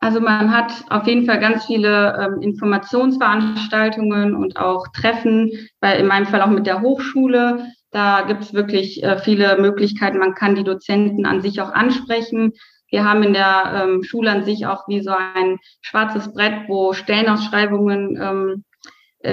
Also 0.00 0.18
man 0.20 0.50
hat 0.50 0.72
auf 0.88 1.06
jeden 1.06 1.26
Fall 1.26 1.40
ganz 1.40 1.66
viele 1.66 2.18
ähm, 2.18 2.42
Informationsveranstaltungen 2.42 4.34
und 4.34 4.56
auch 4.56 4.88
Treffen, 4.88 5.52
bei, 5.78 5.98
in 5.98 6.06
meinem 6.06 6.26
Fall 6.26 6.40
auch 6.40 6.48
mit 6.48 6.66
der 6.66 6.80
Hochschule. 6.80 7.66
Da 7.90 8.22
gibt 8.22 8.42
es 8.42 8.54
wirklich 8.54 9.02
äh, 9.02 9.18
viele 9.18 9.58
Möglichkeiten. 9.58 10.18
Man 10.18 10.34
kann 10.34 10.54
die 10.54 10.64
Dozenten 10.64 11.26
an 11.26 11.42
sich 11.42 11.60
auch 11.60 11.72
ansprechen. 11.72 12.52
Wir 12.88 13.04
haben 13.04 13.22
in 13.22 13.34
der 13.34 13.72
ähm, 13.84 14.02
Schule 14.02 14.30
an 14.30 14.44
sich 14.44 14.66
auch 14.66 14.88
wie 14.88 15.02
so 15.02 15.10
ein 15.10 15.58
schwarzes 15.82 16.32
Brett, 16.32 16.66
wo 16.66 16.94
Stellenausschreibungen 16.94 18.18
ähm, 18.20 18.64
äh, 18.64 18.69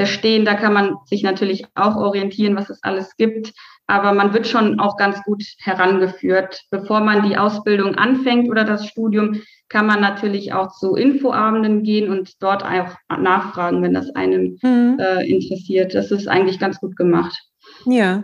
stehen. 0.06 0.45
Da 0.45 0.56
kann 0.56 0.73
man 0.73 0.95
sich 1.06 1.23
natürlich 1.23 1.65
auch 1.76 1.95
orientieren, 1.95 2.56
was 2.56 2.69
es 2.69 2.84
alles 2.84 3.15
gibt. 3.17 3.54
Aber 3.88 4.12
man 4.13 4.34
wird 4.34 4.47
schon 4.47 4.80
auch 4.80 4.97
ganz 4.97 5.23
gut 5.23 5.43
herangeführt. 5.60 6.62
Bevor 6.69 7.00
man 7.00 7.28
die 7.28 7.38
Ausbildung 7.38 7.95
anfängt 7.95 8.50
oder 8.50 8.65
das 8.65 8.86
Studium, 8.86 9.41
kann 9.69 9.86
man 9.86 10.02
natürlich 10.02 10.54
auch 10.54 10.73
zu 10.73 10.95
Infoabenden 10.95 11.84
gehen 11.84 12.10
und 12.10 12.41
dort 12.41 12.63
auch 12.63 12.95
nachfragen, 13.17 13.82
wenn 13.82 13.93
das 13.93 14.13
einen 14.13 14.60
mhm. 14.62 14.97
äh, 15.00 15.26
interessiert. 15.26 15.93
Das 15.95 16.12
ist 16.12 16.28
eigentlich 16.28 16.60
ganz 16.60 16.80
gut 16.80 16.95
gemacht. 16.97 17.38
Ja. 17.86 18.23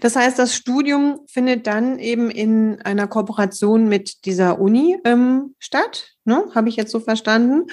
Das 0.00 0.16
heißt, 0.16 0.38
das 0.38 0.54
Studium 0.54 1.20
findet 1.26 1.66
dann 1.66 1.98
eben 1.98 2.30
in 2.30 2.80
einer 2.82 3.06
Kooperation 3.06 3.88
mit 3.88 4.24
dieser 4.24 4.58
Uni 4.60 4.98
ähm, 5.04 5.54
statt, 5.58 6.14
ne? 6.24 6.44
habe 6.54 6.68
ich 6.68 6.76
jetzt 6.76 6.90
so 6.90 6.98
verstanden. 6.98 7.66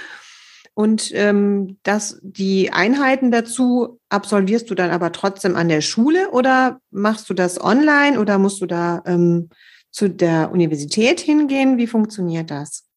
Und 0.73 1.11
ähm, 1.13 1.77
das, 1.83 2.19
die 2.23 2.71
Einheiten 2.71 3.29
dazu 3.29 3.99
absolvierst 4.09 4.69
du 4.69 4.75
dann 4.75 4.91
aber 4.91 5.11
trotzdem 5.11 5.55
an 5.55 5.67
der 5.67 5.81
Schule 5.81 6.29
oder 6.31 6.79
machst 6.91 7.29
du 7.29 7.33
das 7.33 7.61
online 7.61 8.19
oder 8.19 8.37
musst 8.37 8.61
du 8.61 8.65
da 8.65 9.03
ähm, 9.05 9.49
zu 9.91 10.09
der 10.09 10.51
Universität 10.51 11.19
hingehen? 11.19 11.77
Wie 11.77 11.87
funktioniert 11.87 12.49
das? 12.49 12.87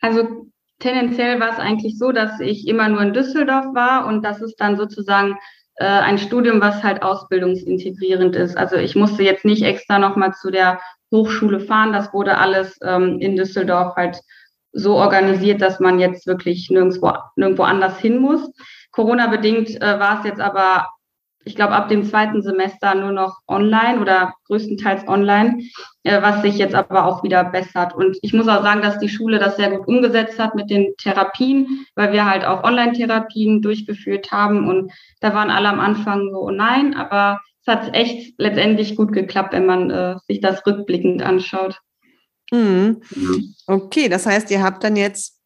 Also 0.00 0.46
tendenziell 0.80 1.38
war 1.38 1.52
es 1.52 1.58
eigentlich 1.58 1.96
so, 1.96 2.10
dass 2.10 2.40
ich 2.40 2.66
immer 2.66 2.88
nur 2.88 3.00
in 3.02 3.12
Düsseldorf 3.12 3.66
war 3.72 4.06
und 4.06 4.24
das 4.24 4.42
ist 4.42 4.56
dann 4.56 4.76
sozusagen 4.76 5.38
äh, 5.76 5.84
ein 5.84 6.18
Studium, 6.18 6.60
was 6.60 6.82
halt 6.82 7.02
ausbildungsintegrierend 7.02 8.34
ist. 8.34 8.56
Also 8.56 8.76
ich 8.76 8.96
musste 8.96 9.22
jetzt 9.22 9.44
nicht 9.44 9.62
extra 9.62 10.00
nochmal 10.00 10.34
zu 10.34 10.50
der 10.50 10.80
Hochschule 11.12 11.60
fahren, 11.60 11.92
das 11.92 12.12
wurde 12.12 12.38
alles 12.38 12.78
ähm, 12.82 13.20
in 13.20 13.36
Düsseldorf 13.36 13.94
halt 13.94 14.20
so 14.72 14.96
organisiert, 14.96 15.60
dass 15.60 15.80
man 15.80 15.98
jetzt 15.98 16.26
wirklich 16.26 16.70
nirgendwo, 16.70 17.12
nirgendwo 17.36 17.62
anders 17.64 17.98
hin 17.98 18.18
muss. 18.18 18.50
Corona-bedingt 18.90 19.80
äh, 19.80 19.98
war 19.98 20.20
es 20.20 20.26
jetzt 20.26 20.40
aber, 20.40 20.88
ich 21.44 21.56
glaube, 21.56 21.72
ab 21.72 21.88
dem 21.88 22.04
zweiten 22.04 22.42
Semester 22.42 22.94
nur 22.94 23.12
noch 23.12 23.40
online 23.48 24.00
oder 24.00 24.34
größtenteils 24.46 25.08
online, 25.08 25.62
äh, 26.04 26.22
was 26.22 26.42
sich 26.42 26.56
jetzt 26.56 26.74
aber 26.74 27.06
auch 27.06 27.22
wieder 27.22 27.44
bessert. 27.44 27.94
Und 27.94 28.16
ich 28.22 28.32
muss 28.32 28.48
auch 28.48 28.62
sagen, 28.62 28.82
dass 28.82 28.98
die 28.98 29.08
Schule 29.08 29.38
das 29.38 29.56
sehr 29.56 29.70
gut 29.70 29.86
umgesetzt 29.86 30.38
hat 30.38 30.54
mit 30.54 30.70
den 30.70 30.94
Therapien, 30.98 31.86
weil 31.94 32.12
wir 32.12 32.28
halt 32.28 32.44
auch 32.44 32.64
Online-Therapien 32.64 33.62
durchgeführt 33.62 34.30
haben. 34.30 34.68
Und 34.68 34.92
da 35.20 35.34
waren 35.34 35.50
alle 35.50 35.68
am 35.68 35.80
Anfang 35.80 36.30
so, 36.30 36.38
oh 36.38 36.50
nein, 36.50 36.94
aber 36.94 37.40
es 37.64 37.72
hat 37.72 37.94
echt 37.94 38.34
letztendlich 38.38 38.96
gut 38.96 39.12
geklappt, 39.12 39.52
wenn 39.52 39.66
man 39.66 39.90
äh, 39.90 40.16
sich 40.26 40.40
das 40.40 40.66
rückblickend 40.66 41.22
anschaut. 41.22 41.78
Mhm. 42.52 43.00
Okay, 43.66 44.08
das 44.08 44.26
heißt, 44.26 44.50
ihr 44.50 44.62
habt 44.62 44.84
dann 44.84 44.94
jetzt 44.94 45.38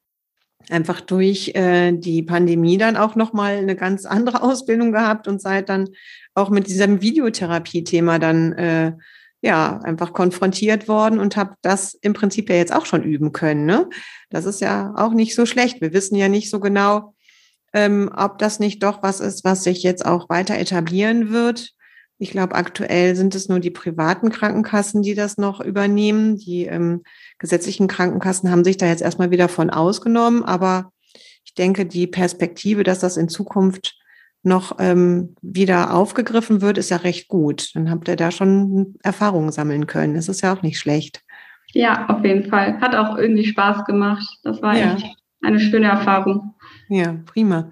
einfach 0.68 1.00
durch 1.00 1.52
äh, 1.54 1.92
die 1.92 2.22
Pandemie 2.22 2.76
dann 2.76 2.96
auch 2.96 3.14
nochmal 3.14 3.56
eine 3.56 3.76
ganz 3.76 4.04
andere 4.04 4.42
Ausbildung 4.42 4.92
gehabt 4.92 5.28
und 5.28 5.40
seid 5.40 5.68
dann 5.68 5.88
auch 6.34 6.50
mit 6.50 6.66
diesem 6.66 7.00
Videotherapie-Thema 7.00 8.18
dann 8.18 8.52
äh, 8.52 8.92
ja 9.40 9.78
einfach 9.84 10.12
konfrontiert 10.12 10.88
worden 10.88 11.20
und 11.20 11.36
habt 11.36 11.58
das 11.62 11.94
im 11.94 12.12
Prinzip 12.12 12.50
ja 12.50 12.56
jetzt 12.56 12.74
auch 12.74 12.86
schon 12.86 13.04
üben 13.04 13.32
können. 13.32 13.64
Ne? 13.64 13.88
Das 14.28 14.44
ist 14.44 14.60
ja 14.60 14.92
auch 14.96 15.12
nicht 15.12 15.34
so 15.34 15.46
schlecht. 15.46 15.80
Wir 15.80 15.92
wissen 15.92 16.16
ja 16.16 16.28
nicht 16.28 16.50
so 16.50 16.58
genau, 16.58 17.14
ähm, 17.72 18.10
ob 18.16 18.38
das 18.38 18.58
nicht 18.58 18.82
doch 18.82 19.02
was 19.04 19.20
ist, 19.20 19.44
was 19.44 19.62
sich 19.62 19.84
jetzt 19.84 20.04
auch 20.04 20.28
weiter 20.28 20.58
etablieren 20.58 21.30
wird. 21.30 21.75
Ich 22.18 22.30
glaube, 22.30 22.54
aktuell 22.54 23.14
sind 23.14 23.34
es 23.34 23.48
nur 23.48 23.60
die 23.60 23.70
privaten 23.70 24.30
Krankenkassen, 24.30 25.02
die 25.02 25.14
das 25.14 25.36
noch 25.36 25.60
übernehmen. 25.60 26.36
Die 26.38 26.64
ähm, 26.64 27.02
gesetzlichen 27.38 27.88
Krankenkassen 27.88 28.50
haben 28.50 28.64
sich 28.64 28.78
da 28.78 28.86
jetzt 28.86 29.02
erstmal 29.02 29.30
wieder 29.30 29.48
von 29.48 29.70
ausgenommen. 29.70 30.42
Aber 30.42 30.92
ich 31.44 31.54
denke, 31.54 31.84
die 31.84 32.06
Perspektive, 32.06 32.84
dass 32.84 33.00
das 33.00 33.16
in 33.16 33.28
Zukunft 33.28 33.98
noch 34.42 34.76
ähm, 34.78 35.34
wieder 35.42 35.92
aufgegriffen 35.92 36.62
wird, 36.62 36.78
ist 36.78 36.90
ja 36.90 36.98
recht 36.98 37.28
gut. 37.28 37.74
Dann 37.74 37.90
habt 37.90 38.08
ihr 38.08 38.16
da 38.16 38.30
schon 38.30 38.94
Erfahrungen 39.02 39.52
sammeln 39.52 39.86
können. 39.86 40.14
Das 40.14 40.28
ist 40.28 40.40
ja 40.40 40.54
auch 40.54 40.62
nicht 40.62 40.78
schlecht. 40.78 41.22
Ja, 41.72 42.06
auf 42.08 42.24
jeden 42.24 42.48
Fall. 42.48 42.80
Hat 42.80 42.94
auch 42.94 43.18
irgendwie 43.18 43.44
Spaß 43.44 43.84
gemacht. 43.84 44.26
Das 44.42 44.62
war 44.62 44.78
ja. 44.78 44.94
echt 44.94 45.16
eine 45.42 45.60
schöne 45.60 45.88
Erfahrung. 45.88 46.54
Ja, 46.88 47.16
prima. 47.26 47.70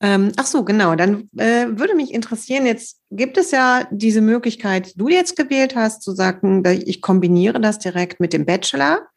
Ähm, 0.00 0.32
ach 0.36 0.46
so, 0.46 0.64
genau. 0.64 0.94
Dann 0.94 1.28
äh, 1.36 1.66
würde 1.70 1.94
mich 1.94 2.14
interessieren, 2.14 2.66
jetzt 2.66 3.00
gibt 3.10 3.36
es 3.36 3.50
ja 3.50 3.86
diese 3.90 4.20
Möglichkeit, 4.20 4.94
die 4.94 4.98
du 4.98 5.08
jetzt 5.08 5.36
gewählt 5.36 5.74
hast, 5.74 6.02
zu 6.02 6.12
sagen, 6.12 6.62
ich 6.64 7.02
kombiniere 7.02 7.60
das 7.60 7.78
direkt 7.78 8.20
mit 8.20 8.32
dem 8.32 8.46
Bachelor. 8.46 9.08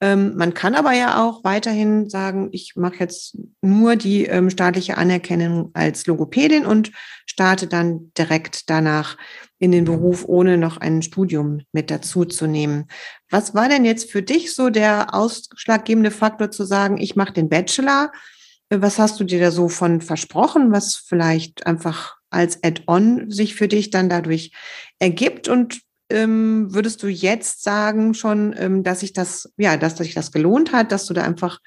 Ähm, 0.00 0.34
man 0.36 0.52
kann 0.52 0.74
aber 0.74 0.92
ja 0.92 1.24
auch 1.24 1.44
weiterhin 1.44 2.10
sagen, 2.10 2.48
ich 2.50 2.74
mache 2.74 2.96
jetzt 2.98 3.38
nur 3.60 3.94
die 3.94 4.24
ähm, 4.26 4.50
staatliche 4.50 4.98
Anerkennung 4.98 5.70
als 5.74 6.06
Logopädin 6.06 6.66
und 6.66 6.90
starte 7.24 7.68
dann 7.68 8.12
direkt 8.18 8.68
danach 8.68 9.16
in 9.60 9.70
den 9.70 9.84
Beruf, 9.84 10.24
ohne 10.26 10.58
noch 10.58 10.76
ein 10.76 11.02
Studium 11.02 11.60
mit 11.70 11.88
dazu 11.88 12.24
zu 12.24 12.48
nehmen. 12.48 12.88
Was 13.30 13.54
war 13.54 13.68
denn 13.68 13.84
jetzt 13.84 14.10
für 14.10 14.22
dich 14.22 14.54
so 14.54 14.70
der 14.70 15.14
ausschlaggebende 15.14 16.10
Faktor 16.10 16.50
zu 16.50 16.64
sagen, 16.64 16.98
ich 16.98 17.14
mache 17.14 17.32
den 17.32 17.48
Bachelor? 17.48 18.10
Was 18.74 18.98
hast 18.98 19.20
du 19.20 19.24
dir 19.24 19.38
da 19.38 19.50
so 19.50 19.68
von 19.68 20.00
versprochen, 20.00 20.72
was 20.72 20.94
vielleicht 20.94 21.66
einfach 21.66 22.16
als 22.30 22.64
Add-on 22.64 23.30
sich 23.30 23.54
für 23.54 23.68
dich 23.68 23.90
dann 23.90 24.08
dadurch 24.08 24.52
ergibt? 24.98 25.48
Und 25.48 25.82
ähm, 26.08 26.72
würdest 26.72 27.02
du 27.02 27.08
jetzt 27.08 27.62
sagen 27.62 28.14
schon, 28.14 28.54
ähm, 28.56 28.82
dass 28.82 29.00
sich 29.00 29.12
das, 29.12 29.52
ja, 29.58 29.76
dass 29.76 29.98
sich 29.98 30.14
das 30.14 30.32
gelohnt 30.32 30.72
hat, 30.72 30.90
dass 30.90 31.04
du 31.04 31.12
da 31.12 31.22
einfach 31.22 31.58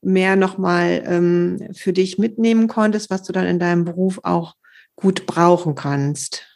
mehr 0.00 0.36
nochmal 0.36 1.02
ähm, 1.06 1.70
für 1.74 1.92
dich 1.92 2.18
mitnehmen 2.18 2.68
konntest, 2.68 3.10
was 3.10 3.24
du 3.24 3.32
dann 3.32 3.46
in 3.46 3.58
deinem 3.58 3.84
Beruf 3.84 4.20
auch 4.22 4.54
gut 4.94 5.26
brauchen 5.26 5.74
kannst? 5.74 6.53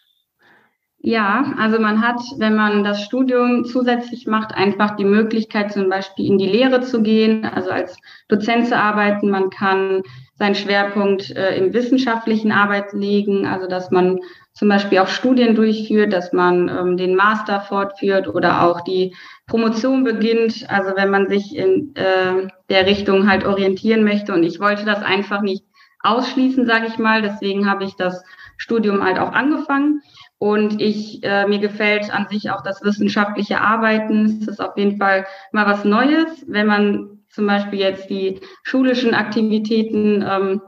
Ja, 1.09 1.55
also 1.57 1.79
man 1.81 2.03
hat, 2.03 2.21
wenn 2.37 2.55
man 2.55 2.85
das 2.85 3.03
Studium 3.03 3.65
zusätzlich 3.65 4.27
macht, 4.27 4.55
einfach 4.55 4.95
die 4.97 5.07
Möglichkeit, 5.07 5.73
zum 5.73 5.89
Beispiel 5.89 6.27
in 6.27 6.37
die 6.37 6.47
Lehre 6.47 6.83
zu 6.83 7.01
gehen, 7.01 7.47
also 7.47 7.71
als 7.71 7.97
Dozent 8.29 8.67
zu 8.67 8.77
arbeiten. 8.77 9.31
Man 9.31 9.49
kann 9.49 10.03
seinen 10.35 10.55
Schwerpunkt 10.55 11.31
äh, 11.31 11.57
im 11.57 11.73
wissenschaftlichen 11.73 12.53
Arbeit 12.53 12.93
legen, 12.93 13.47
also 13.47 13.67
dass 13.67 13.91
man 13.91 14.19
zum 14.53 14.69
Beispiel 14.69 14.99
auch 14.99 15.09
Studien 15.09 15.55
durchführt, 15.55 16.13
dass 16.13 16.35
man 16.35 16.69
ähm, 16.69 16.99
den 16.99 17.17
Master 17.17 17.63
fortführt 17.63 18.29
oder 18.29 18.65
auch 18.65 18.83
die 18.83 19.17
Promotion 19.47 20.05
beginnt. 20.05 20.69
Also 20.69 20.95
wenn 20.95 21.09
man 21.09 21.31
sich 21.31 21.57
in 21.57 21.95
äh, 21.97 22.49
der 22.69 22.85
Richtung 22.85 23.31
halt 23.31 23.47
orientieren 23.47 24.05
möchte. 24.05 24.35
Und 24.35 24.43
ich 24.43 24.61
wollte 24.61 24.85
das 24.85 25.03
einfach 25.03 25.41
nicht 25.41 25.65
ausschließen, 26.01 26.67
sage 26.67 26.89
ich 26.89 26.99
mal. 26.99 27.23
Deswegen 27.23 27.71
habe 27.71 27.85
ich 27.85 27.97
das 27.97 28.23
Studium 28.59 29.03
halt 29.03 29.19
auch 29.19 29.33
angefangen. 29.33 30.03
Und 30.39 30.81
ich, 30.81 31.23
äh, 31.25 31.47
mir 31.47 31.59
gefällt 31.59 32.13
an 32.15 32.29
sich 32.29 32.51
auch 32.51 32.63
das 32.63 32.83
wissenschaftliche 32.83 33.61
Arbeiten. 33.61 34.41
Es 34.41 34.49
ist 34.49 34.61
auf 34.61 34.77
jeden 34.77 34.97
Fall 34.97 35.27
mal 35.51 35.67
was 35.67 35.85
Neues, 35.85 36.45
wenn 36.47 36.67
man 36.67 37.19
zum 37.29 37.47
Beispiel 37.47 37.81
jetzt 37.81 38.09
die 38.09 38.41
schulischen 38.63 39.15
Aktivitäten 39.15 40.25
ähm, 40.27 40.61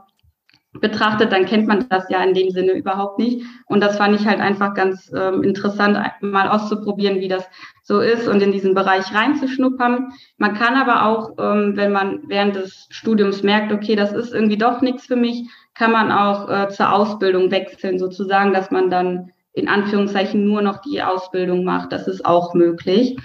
betrachtet, 0.79 1.33
dann 1.33 1.45
kennt 1.45 1.67
man 1.67 1.87
das 1.89 2.09
ja 2.09 2.23
in 2.23 2.33
dem 2.33 2.49
Sinne 2.51 2.71
überhaupt 2.71 3.19
nicht. 3.19 3.45
Und 3.65 3.81
das 3.81 3.97
fand 3.97 4.19
ich 4.19 4.25
halt 4.25 4.39
einfach 4.39 4.73
ganz 4.73 5.11
ähm, 5.13 5.43
interessant, 5.43 5.97
mal 6.21 6.47
auszuprobieren, 6.47 7.19
wie 7.19 7.27
das 7.27 7.45
so 7.83 7.99
ist 7.99 8.27
und 8.27 8.41
in 8.41 8.53
diesen 8.53 8.73
Bereich 8.73 9.13
reinzuschnuppern. 9.13 10.13
Man 10.37 10.53
kann 10.53 10.75
aber 10.75 11.05
auch, 11.05 11.31
ähm, 11.39 11.73
wenn 11.75 11.91
man 11.91 12.21
während 12.27 12.55
des 12.55 12.87
Studiums 12.89 13.43
merkt, 13.43 13.73
okay, 13.73 13.95
das 13.95 14.13
ist 14.13 14.33
irgendwie 14.33 14.57
doch 14.57 14.81
nichts 14.81 15.05
für 15.07 15.17
mich, 15.17 15.49
kann 15.73 15.91
man 15.91 16.11
auch 16.11 16.49
äh, 16.49 16.69
zur 16.69 16.93
Ausbildung 16.93 17.51
wechseln, 17.51 17.99
sozusagen, 17.99 18.53
dass 18.53 18.71
man 18.71 18.89
dann 18.89 19.31
in 19.53 19.67
Anführungszeichen 19.67 20.45
nur 20.45 20.61
noch 20.61 20.81
die 20.81 21.01
Ausbildung 21.01 21.63
macht. 21.63 21.91
Das 21.91 22.07
ist 22.07 22.25
auch 22.25 22.53
möglich. 22.53 23.17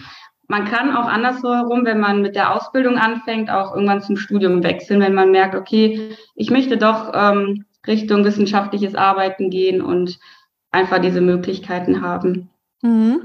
Man 0.48 0.64
kann 0.64 0.94
auch 0.94 1.06
andersherum, 1.06 1.84
wenn 1.84 1.98
man 1.98 2.22
mit 2.22 2.36
der 2.36 2.54
Ausbildung 2.54 2.98
anfängt, 2.98 3.50
auch 3.50 3.74
irgendwann 3.74 4.02
zum 4.02 4.16
Studium 4.16 4.62
wechseln, 4.62 5.00
wenn 5.00 5.14
man 5.14 5.32
merkt, 5.32 5.54
okay, 5.54 6.16
ich 6.34 6.50
möchte 6.50 6.76
doch 6.76 7.10
ähm, 7.14 7.64
Richtung 7.86 8.24
wissenschaftliches 8.24 8.94
Arbeiten 8.94 9.50
gehen 9.50 9.82
und 9.82 10.18
einfach 10.70 11.00
diese 11.00 11.20
Möglichkeiten 11.20 12.02
haben. 12.02 12.50
Mhm. 12.82 13.22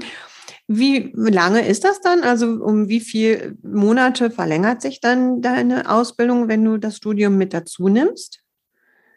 Wie 0.68 1.12
lange 1.14 1.66
ist 1.66 1.84
das 1.84 2.00
dann? 2.00 2.22
Also 2.22 2.46
um 2.46 2.88
wie 2.88 3.00
viele 3.00 3.56
Monate 3.62 4.30
verlängert 4.30 4.80
sich 4.80 5.00
dann 5.00 5.42
deine 5.42 5.90
Ausbildung, 5.90 6.48
wenn 6.48 6.64
du 6.64 6.78
das 6.78 6.96
Studium 6.96 7.36
mit 7.36 7.52
dazu 7.52 7.88
nimmst? 7.88 8.41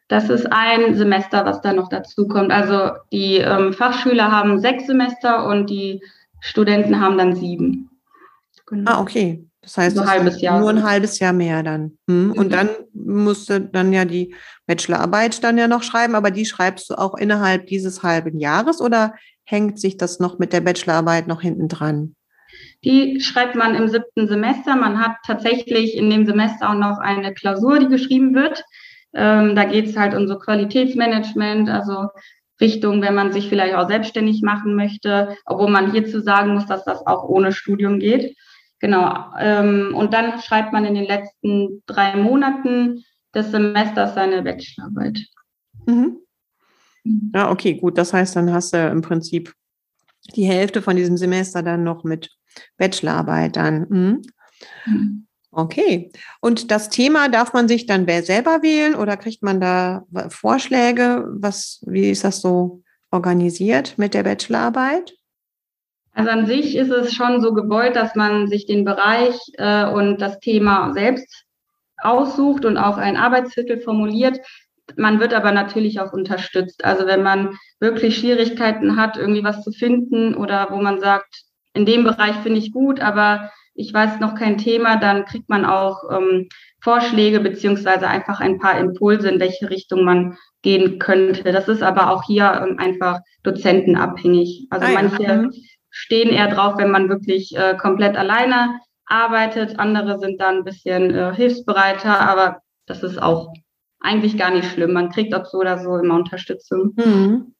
Das 0.08 0.30
ist 0.30 0.46
ein 0.52 0.96
Semester, 0.96 1.46
was 1.46 1.62
da 1.62 1.74
noch 1.74 1.90
dazu 1.90 2.28
kommt. 2.28 2.52
Also 2.52 2.92
die 3.12 3.38
ähm, 3.38 3.74
Fachschüler 3.74 4.32
haben 4.32 4.60
sechs 4.60 4.86
Semester 4.86 5.48
und 5.48 5.70
die 5.70 6.02
Studenten 6.42 7.00
haben 7.00 7.18
dann 7.18 7.36
sieben. 7.36 7.90
Genau. 8.68 8.92
Ah, 8.92 9.02
okay. 9.02 9.44
Das 9.62 9.78
heißt, 9.78 9.98
ein 9.98 10.08
halbes 10.08 10.42
Jahr. 10.42 10.60
nur 10.60 10.70
ein 10.70 10.84
halbes 10.84 11.18
Jahr 11.18 11.34
mehr 11.34 11.64
dann. 11.64 11.98
Hm. 12.08 12.34
Und 12.34 12.48
mhm. 12.48 12.52
dann 12.52 12.70
musste 12.94 13.62
dann 13.62 13.92
ja 13.94 14.06
die 14.06 14.36
Bachelorarbeit 14.68 15.44
dann 15.44 15.58
ja 15.58 15.68
noch 15.68 15.82
schreiben, 15.82 16.14
aber 16.14 16.30
die 16.30 16.46
schreibst 16.46 16.90
du 16.92 16.96
auch 16.96 17.16
innerhalb 17.16 17.66
dieses 17.66 18.04
halben 18.04 18.40
Jahres 18.40 18.80
oder 18.80 19.16
hängt 19.44 19.80
sich 19.80 19.98
das 19.98 20.20
noch 20.20 20.38
mit 20.38 20.54
der 20.54 20.62
Bachelorarbeit 20.62 21.28
noch 21.28 21.42
hinten 21.42 21.68
dran? 21.68 22.16
Die 22.84 23.20
schreibt 23.20 23.56
man 23.56 23.74
im 23.74 23.88
siebten 23.88 24.28
Semester. 24.28 24.76
Man 24.76 25.00
hat 25.00 25.18
tatsächlich 25.26 25.96
in 25.96 26.12
dem 26.12 26.28
Semester 26.28 26.70
auch 26.70 26.76
noch 26.76 27.00
eine 27.00 27.34
Klausur, 27.34 27.80
die 27.80 27.88
geschrieben 27.88 28.36
wird. 28.36 28.64
Ähm, 29.16 29.56
da 29.56 29.64
geht 29.64 29.88
es 29.88 29.98
halt 29.98 30.14
um 30.14 30.28
so 30.28 30.38
Qualitätsmanagement, 30.38 31.70
also 31.70 32.10
Richtung, 32.62 33.02
wenn 33.02 33.16
man 33.16 33.34
sich 33.34 33.50
vielleicht 33.50 33.76
auch 33.76 33.88
selbstständig 33.88 34.42
machen 34.42 34.76
möchte, 34.76 35.36
obwohl 35.46 35.70
man 35.70 35.92
hierzu 35.92 36.22
sagen 36.22 36.54
muss, 36.54 36.66
dass 36.66 36.86
das 36.86 37.06
auch 37.06 37.28
ohne 37.28 37.52
Studium 37.52 38.00
geht. 38.00 38.36
Genau. 38.80 39.32
Ähm, 39.40 39.94
und 39.96 40.14
dann 40.14 40.40
schreibt 40.42 40.74
man 40.74 40.86
in 40.86 40.96
den 40.96 41.06
letzten 41.06 41.84
drei 41.86 42.16
Monaten 42.16 43.04
des 43.34 43.52
Semesters 43.52 44.16
seine 44.16 44.44
Bachelorarbeit. 44.44 45.26
Mhm. 45.86 46.22
Ja, 47.34 47.52
okay, 47.52 47.76
gut. 47.76 47.98
Das 47.98 48.14
heißt, 48.14 48.36
dann 48.36 48.52
hast 48.52 48.74
du 48.74 48.88
im 48.88 49.02
Prinzip 49.02 49.54
die 50.36 50.46
Hälfte 50.46 50.82
von 50.82 50.96
diesem 50.96 51.18
Semester 51.18 51.62
dann 51.62 51.84
noch 51.84 52.04
mit 52.04 52.30
Bachelorarbeit 52.78 53.56
dann. 53.56 53.86
Mhm. 53.90 54.22
Mhm. 54.86 55.28
Okay. 55.58 56.12
Und 56.42 56.70
das 56.70 56.90
Thema 56.90 57.30
darf 57.30 57.54
man 57.54 57.70
sich 57.70 57.86
dann 57.86 58.06
selber 58.06 58.62
wählen 58.62 58.94
oder 58.94 59.16
kriegt 59.16 59.42
man 59.42 59.62
da 59.62 60.04
Vorschläge? 60.28 61.26
Was, 61.30 61.82
wie 61.88 62.10
ist 62.10 62.26
das 62.26 62.42
so 62.42 62.84
organisiert 63.10 63.98
mit 63.98 64.14
der 64.14 64.24
Bachelorarbeit? 64.24 65.16
Also 66.12 66.30
an 66.30 66.46
sich 66.46 66.76
ist 66.76 66.92
es 66.92 67.14
schon 67.14 67.42
so 67.42 67.54
gewollt, 67.54 67.96
dass 67.96 68.16
man 68.16 68.48
sich 68.48 68.66
den 68.66 68.84
Bereich 68.84 69.40
äh, 69.54 69.86
und 69.86 70.18
das 70.18 70.40
Thema 70.40 70.92
selbst 70.92 71.46
aussucht 71.98 72.66
und 72.66 72.78
auch 72.78 72.98
ein 72.98 73.16
Arbeitstitel 73.16 73.80
formuliert. 73.80 74.40
Man 74.98 75.22
wird 75.22 75.34
aber 75.34 75.54
natürlich 75.54 76.02
auch 76.02 76.12
unterstützt. 76.12 76.84
Also 76.84 77.08
wenn 77.08 77.24
man 77.24 77.58
wirklich 77.80 78.18
Schwierigkeiten 78.18 78.98
hat, 78.98 79.16
irgendwie 79.16 79.46
was 79.46 79.64
zu 79.64 79.72
finden 79.72 80.36
oder 80.36 80.68
wo 80.70 80.82
man 80.82 81.00
sagt, 81.00 81.44
in 81.74 81.86
dem 81.86 82.04
Bereich 82.04 82.36
finde 82.44 82.60
ich 82.60 82.74
gut, 82.74 83.00
aber 83.00 83.52
ich 83.76 83.94
weiß 83.94 84.20
noch 84.20 84.36
kein 84.36 84.58
Thema, 84.58 84.96
dann 84.98 85.26
kriegt 85.26 85.50
man 85.50 85.66
auch 85.66 86.04
ähm, 86.12 86.48
Vorschläge 86.82 87.40
beziehungsweise 87.40 88.08
einfach 88.08 88.40
ein 88.40 88.58
paar 88.58 88.80
Impulse, 88.80 89.30
in 89.30 89.40
welche 89.40 89.70
Richtung 89.70 90.04
man 90.04 90.38
gehen 90.62 90.98
könnte. 90.98 91.52
Das 91.52 91.68
ist 91.68 91.84
aber 91.84 92.10
auch 92.12 92.24
hier 92.24 92.66
ähm, 92.66 92.80
einfach 92.80 93.20
dozentenabhängig. 93.44 94.68
Also 94.70 94.88
ah, 94.88 94.92
manche 94.94 95.24
ja 95.24 95.44
stehen 95.96 96.30
eher 96.30 96.50
drauf, 96.50 96.78
wenn 96.78 96.92
man 96.92 97.08
wirklich 97.08 97.56
äh, 97.56 97.76
komplett 97.78 98.18
alleine 98.18 98.80
arbeitet. 99.06 99.80
Andere 99.80 100.20
sind 100.20 100.42
dann 100.42 100.58
ein 100.58 100.64
bisschen 100.66 101.16
äh, 101.16 101.34
hilfsbereiter, 101.34 102.20
aber 102.20 102.62
das 102.86 103.02
ist 103.02 103.22
auch 103.22 103.54
eigentlich 104.02 104.38
gar 104.38 104.52
nicht 104.52 104.70
schlimm. 104.70 104.92
Man 104.92 105.10
kriegt 105.10 105.34
auch 105.34 105.46
so 105.46 105.60
oder 105.60 105.78
so 105.78 105.96
immer 105.98 106.16
Unterstützung. 106.16 106.94
Mhm. 106.98 107.55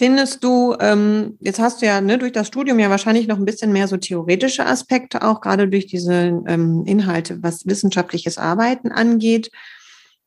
Findest 0.00 0.42
du, 0.42 0.74
ähm, 0.80 1.36
jetzt 1.40 1.58
hast 1.58 1.82
du 1.82 1.86
ja 1.86 2.00
ne, 2.00 2.16
durch 2.16 2.32
das 2.32 2.46
Studium 2.46 2.78
ja 2.78 2.88
wahrscheinlich 2.88 3.28
noch 3.28 3.36
ein 3.36 3.44
bisschen 3.44 3.70
mehr 3.70 3.86
so 3.86 3.98
theoretische 3.98 4.64
Aspekte, 4.64 5.20
auch 5.20 5.42
gerade 5.42 5.68
durch 5.68 5.88
diese 5.88 6.42
ähm, 6.46 6.84
Inhalte, 6.86 7.42
was 7.42 7.66
wissenschaftliches 7.66 8.38
Arbeiten 8.38 8.92
angeht. 8.92 9.50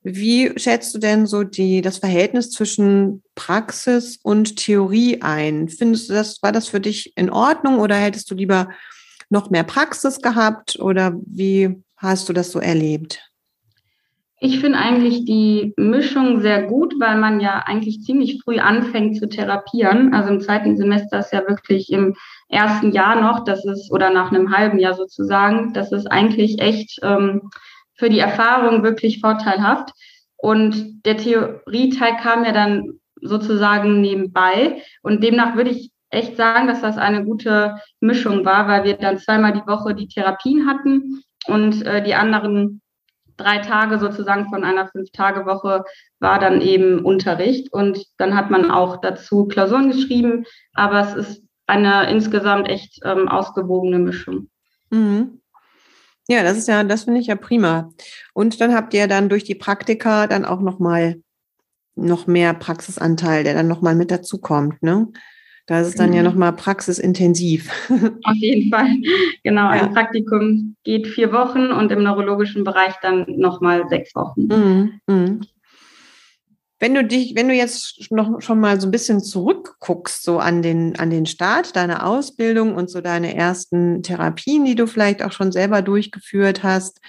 Wie 0.03 0.51
schätzt 0.57 0.93
du 0.93 0.99
denn 0.99 1.25
so 1.25 1.43
die, 1.43 1.81
das 1.81 1.97
Verhältnis 1.97 2.51
zwischen 2.51 3.23
Praxis 3.33 4.19
und 4.21 4.57
Theorie 4.57 5.23
ein? 5.23 5.69
Findest 5.69 6.07
du 6.07 6.13
das, 6.13 6.43
war 6.43 6.51
das 6.51 6.67
für 6.67 6.79
dich 6.79 7.11
in 7.17 7.31
Ordnung 7.31 7.79
oder 7.79 7.95
hättest 7.95 8.29
du 8.29 8.35
lieber 8.35 8.69
noch 9.31 9.49
mehr 9.49 9.63
Praxis 9.63 10.21
gehabt 10.21 10.77
oder 10.79 11.15
wie 11.25 11.81
hast 11.97 12.29
du 12.29 12.33
das 12.33 12.51
so 12.51 12.59
erlebt? 12.59 13.32
Ich 14.45 14.59
finde 14.59 14.77
eigentlich 14.77 15.23
die 15.23 15.73
Mischung 15.77 16.41
sehr 16.41 16.63
gut, 16.63 16.95
weil 16.99 17.17
man 17.17 17.39
ja 17.39 17.63
eigentlich 17.65 18.01
ziemlich 18.01 18.41
früh 18.43 18.59
anfängt 18.59 19.15
zu 19.15 19.29
therapieren. 19.29 20.13
Also 20.13 20.31
im 20.31 20.41
zweiten 20.41 20.75
Semester 20.75 21.19
ist 21.19 21.31
ja 21.31 21.47
wirklich 21.47 21.89
im 21.93 22.13
ersten 22.49 22.91
Jahr 22.91 23.21
noch, 23.21 23.45
das 23.45 23.63
ist, 23.63 23.89
oder 23.89 24.09
nach 24.09 24.33
einem 24.33 24.53
halben 24.53 24.79
Jahr 24.79 24.95
sozusagen, 24.95 25.71
das 25.71 25.93
ist 25.93 26.07
eigentlich 26.07 26.59
echt 26.59 26.99
ähm, 27.03 27.51
für 27.95 28.09
die 28.09 28.19
Erfahrung 28.19 28.83
wirklich 28.83 29.21
vorteilhaft. 29.21 29.91
Und 30.35 31.05
der 31.05 31.15
Theorieteil 31.15 32.17
kam 32.17 32.43
ja 32.43 32.51
dann 32.51 32.99
sozusagen 33.21 34.01
nebenbei. 34.01 34.81
Und 35.03 35.23
demnach 35.23 35.55
würde 35.55 35.69
ich 35.69 35.91
echt 36.09 36.35
sagen, 36.35 36.67
dass 36.67 36.81
das 36.81 36.97
eine 36.97 37.23
gute 37.23 37.77
Mischung 38.01 38.43
war, 38.43 38.67
weil 38.67 38.83
wir 38.83 38.97
dann 38.97 39.19
zweimal 39.19 39.53
die 39.53 39.65
Woche 39.67 39.95
die 39.95 40.09
Therapien 40.09 40.67
hatten 40.67 41.23
und 41.47 41.85
äh, 41.85 42.03
die 42.03 42.15
anderen 42.15 42.81
drei 43.37 43.59
Tage 43.59 43.99
sozusagen 43.99 44.49
von 44.49 44.63
einer 44.63 44.87
Fünf-Tage-Woche 44.87 45.83
war 46.19 46.39
dann 46.39 46.61
eben 46.61 47.03
Unterricht. 47.03 47.71
Und 47.71 48.05
dann 48.17 48.35
hat 48.35 48.49
man 48.49 48.71
auch 48.71 49.01
dazu 49.01 49.45
Klausuren 49.45 49.91
geschrieben. 49.91 50.45
Aber 50.73 51.01
es 51.01 51.13
ist 51.15 51.43
eine 51.67 52.09
insgesamt 52.09 52.67
echt 52.69 52.99
ähm, 53.03 53.27
ausgewogene 53.27 53.99
Mischung. 53.99 54.49
Mhm. 54.89 55.41
Ja, 56.27 56.43
das 56.43 56.57
ist 56.57 56.67
ja, 56.67 56.83
das 56.83 57.03
finde 57.03 57.19
ich 57.19 57.27
ja 57.27 57.35
prima. 57.35 57.91
Und 58.33 58.61
dann 58.61 58.73
habt 58.73 58.93
ihr 58.93 59.07
dann 59.07 59.29
durch 59.29 59.43
die 59.43 59.55
Praktika 59.55 60.27
dann 60.27 60.45
auch 60.45 60.61
nochmal 60.61 61.21
noch 61.95 62.27
mehr 62.27 62.53
Praxisanteil, 62.53 63.43
der 63.43 63.53
dann 63.53 63.67
nochmal 63.67 63.95
mit 63.95 64.09
dazukommt, 64.09 64.81
ne? 64.81 65.07
Da 65.65 65.79
ist 65.79 65.87
es 65.87 65.95
dann 65.95 66.09
mhm. 66.09 66.15
ja 66.17 66.23
nochmal 66.23 66.53
praxisintensiv. 66.53 67.71
Auf 68.23 68.35
jeden 68.35 68.69
Fall. 68.69 68.97
Genau, 69.43 69.63
ja. 69.63 69.69
ein 69.69 69.93
Praktikum 69.93 70.75
geht 70.83 71.07
vier 71.07 71.31
Wochen 71.31 71.71
und 71.71 71.91
im 71.91 72.03
neurologischen 72.03 72.63
Bereich 72.63 72.93
dann 73.01 73.25
nochmal 73.27 73.87
sechs 73.87 74.13
Wochen. 74.13 74.47
Mhm. 74.47 74.99
Mhm. 75.07 75.41
Wenn 76.79 76.95
du 76.95 77.05
dich, 77.05 77.33
wenn 77.35 77.47
du 77.47 77.53
jetzt 77.53 78.11
noch 78.11 78.41
schon 78.41 78.59
mal 78.59 78.81
so 78.81 78.89
ein 78.89 78.91
bisschen 78.91 79.21
zurückguckst, 79.21 80.21
so 80.21 80.39
an 80.39 80.61
den, 80.61 80.99
an 80.99 81.09
den 81.09 81.25
Start 81.25 81.77
deiner 81.77 82.05
Ausbildung 82.05 82.75
und 82.75 82.89
so 82.89 82.99
deine 82.99 83.33
ersten 83.33 84.03
Therapien, 84.03 84.65
die 84.65 84.75
du 84.75 84.85
vielleicht 84.85 85.23
auch 85.23 85.31
schon 85.31 85.53
selber 85.53 85.81
durchgeführt 85.81 86.61
hast, 86.61 86.99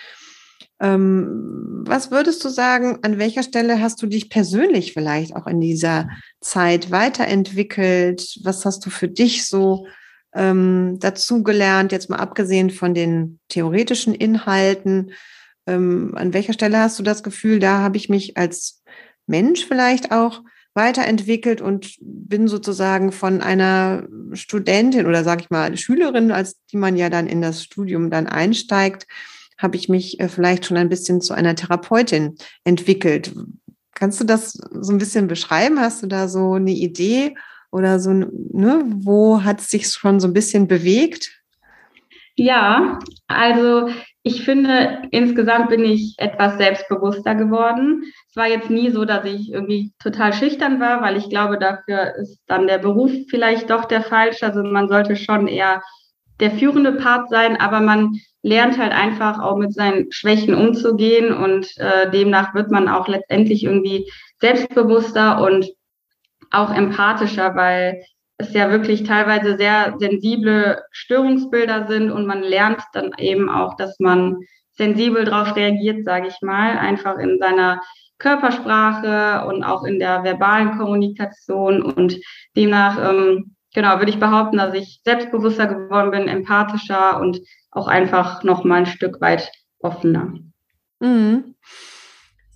ähm, 0.81 1.83
was 1.87 2.11
würdest 2.11 2.45
du 2.45 2.49
sagen, 2.49 2.99
an 3.03 3.19
welcher 3.19 3.43
Stelle 3.43 3.81
hast 3.81 4.03
du 4.03 4.07
dich 4.07 4.31
persönlich 4.31 4.93
vielleicht 4.93 5.37
auch 5.37 5.47
in 5.47 5.61
dieser 5.61 6.09
Zeit 6.41 6.91
weiterentwickelt? 6.91 8.41
Was 8.43 8.65
hast 8.65 8.85
du 8.85 8.91
für 8.91 9.09
dich 9.09 9.47
so 9.47 9.87
ähm, 10.35 10.99
dazu 11.01 11.43
gelernt, 11.43 11.93
jetzt 11.93 12.11
mal 12.11 12.17
abgesehen 12.17 12.71
von 12.71 12.95
den 12.95 13.39
theoretischen 13.49 14.15
Inhalten? 14.15 15.13
Ähm, 15.67 16.13
an 16.17 16.35
welcher 16.35 16.53
Stelle 16.53 16.79
hast 16.79 16.99
du 16.99 17.03
das 17.03 17.23
Gefühl, 17.23 17.59
da 17.59 17.79
habe 17.79 17.97
ich 17.97 18.09
mich 18.09 18.37
als 18.37 18.83
Mensch 19.27 19.67
vielleicht 19.67 20.13
auch 20.13 20.43
weiterentwickelt 20.75 21.61
und 21.61 21.97
bin 22.01 22.49
sozusagen 22.49 23.13
von 23.13 23.41
einer 23.41 24.09
Studentin 24.33 25.07
oder 25.07 25.23
sage 25.23 25.43
ich 25.43 25.51
mal 25.51 25.77
Schülerin, 25.77 26.33
als 26.33 26.65
die 26.67 26.77
man 26.77 26.97
ja 26.97 27.11
dann 27.11 27.29
in 27.29 27.41
das 27.41 27.63
Studium 27.63 28.11
dann 28.11 28.27
einsteigt, 28.27 29.07
habe 29.59 29.77
ich 29.77 29.89
mich 29.89 30.21
äh, 30.21 30.29
vielleicht 30.29 30.67
schon 30.67 30.77
ein 30.77 30.89
bisschen 30.89 31.21
zu 31.21 31.35
einer 31.35 31.55
Therapeutin 31.55 32.37
entwickelt. 32.65 33.33
Kannst 33.95 34.21
du 34.21 34.25
das 34.25 34.53
so 34.53 34.93
ein 34.93 34.99
bisschen 34.99 35.29
beschreiben? 35.29 35.81
Hast 35.81 36.03
du 36.03 36.07
da 36.07 36.29
so 36.29 36.55
eine 36.55 36.73
Idee 36.73 37.35
oder 37.71 37.99
so, 37.99 38.13
ne, 38.13 38.85
wo 38.87 39.43
hat 39.43 39.61
es 39.61 39.69
sich 39.69 39.89
schon 39.89 40.21
so 40.21 40.29
ein 40.29 40.33
bisschen 40.33 40.69
bewegt? 40.69 41.31
Ja, 42.37 42.99
also 43.29 43.91
ich 44.25 44.45
finde, 44.45 45.03
insgesamt 45.11 45.69
bin 45.69 45.85
ich 45.85 46.15
etwas 46.19 46.57
selbstbewusster 46.57 47.35
geworden. 47.35 48.05
Es 48.29 48.37
war 48.37 48.49
jetzt 48.49 48.71
nie 48.71 48.91
so, 48.91 49.05
dass 49.05 49.25
ich 49.25 49.53
irgendwie 49.53 49.93
total 50.03 50.33
schüchtern 50.33 50.81
war, 50.81 51.03
weil 51.03 51.17
ich 51.17 51.29
glaube, 51.29 51.59
dafür 51.59 52.15
ist 52.17 52.41
dann 52.47 52.67
der 52.67 52.79
Beruf 52.79 53.13
vielleicht 53.29 53.71
doch 53.71 53.85
der 53.85 54.03
falsche. 54.03 54.47
Also 54.47 54.65
man 54.65 54.89
sollte 54.89 55.15
schon 55.15 55.47
eher 55.47 55.83
der 56.41 56.51
führende 56.53 56.93
Part 56.93 57.31
sein, 57.31 57.61
aber 57.61 57.81
man 57.81 58.21
lernt 58.43 58.79
halt 58.79 58.93
einfach 58.93 59.41
auch 59.41 59.57
mit 59.57 59.73
seinen 59.73 60.11
Schwächen 60.13 60.55
umzugehen 60.55 61.33
und 61.33 61.77
äh, 61.79 62.11
demnach 62.11 62.55
wird 62.55 62.71
man 62.71 62.89
auch 62.89 63.09
letztendlich 63.09 63.65
irgendwie 63.65 64.11
selbstbewusster 64.41 65.43
und 65.43 65.71
auch 66.51 66.73
empathischer, 66.75 67.55
weil 67.55 68.03
es 68.37 68.53
ja 68.53 68.71
wirklich 68.71 69.05
teilweise 69.05 69.57
sehr 69.57 69.95
sensible 69.99 70.83
Störungsbilder 70.91 71.87
sind 71.87 72.11
und 72.11 72.27
man 72.27 72.43
lernt 72.43 72.83
dann 72.93 73.13
eben 73.19 73.49
auch, 73.49 73.77
dass 73.77 73.99
man 74.01 74.39
sensibel 74.73 75.25
darauf 75.25 75.55
reagiert, 75.57 76.05
sage 76.05 76.29
ich 76.29 76.41
mal, 76.43 76.77
einfach 76.79 77.19
in 77.19 77.39
seiner 77.39 77.81
Körpersprache 78.19 79.47
und 79.47 79.65
auch 79.65 79.85
in 79.85 79.99
der 79.99 80.25
verbalen 80.25 80.79
Kommunikation 80.79 81.83
und 81.83 82.19
demnach, 82.57 82.99
ähm, 83.11 83.54
genau, 83.75 83.99
würde 83.99 84.11
ich 84.11 84.19
behaupten, 84.19 84.57
dass 84.57 84.75
ich 84.75 85.01
selbstbewusster 85.05 85.67
geworden 85.67 86.11
bin, 86.11 86.29
empathischer 86.29 87.21
und 87.21 87.41
auch 87.71 87.89
einfach 87.89 88.43
noch 88.43 88.65
mal 88.65 88.77
ein 88.77 88.87
Stück 88.87 89.21
weit 89.21 89.51
offener. 89.81 90.33
Mhm. 91.01 91.55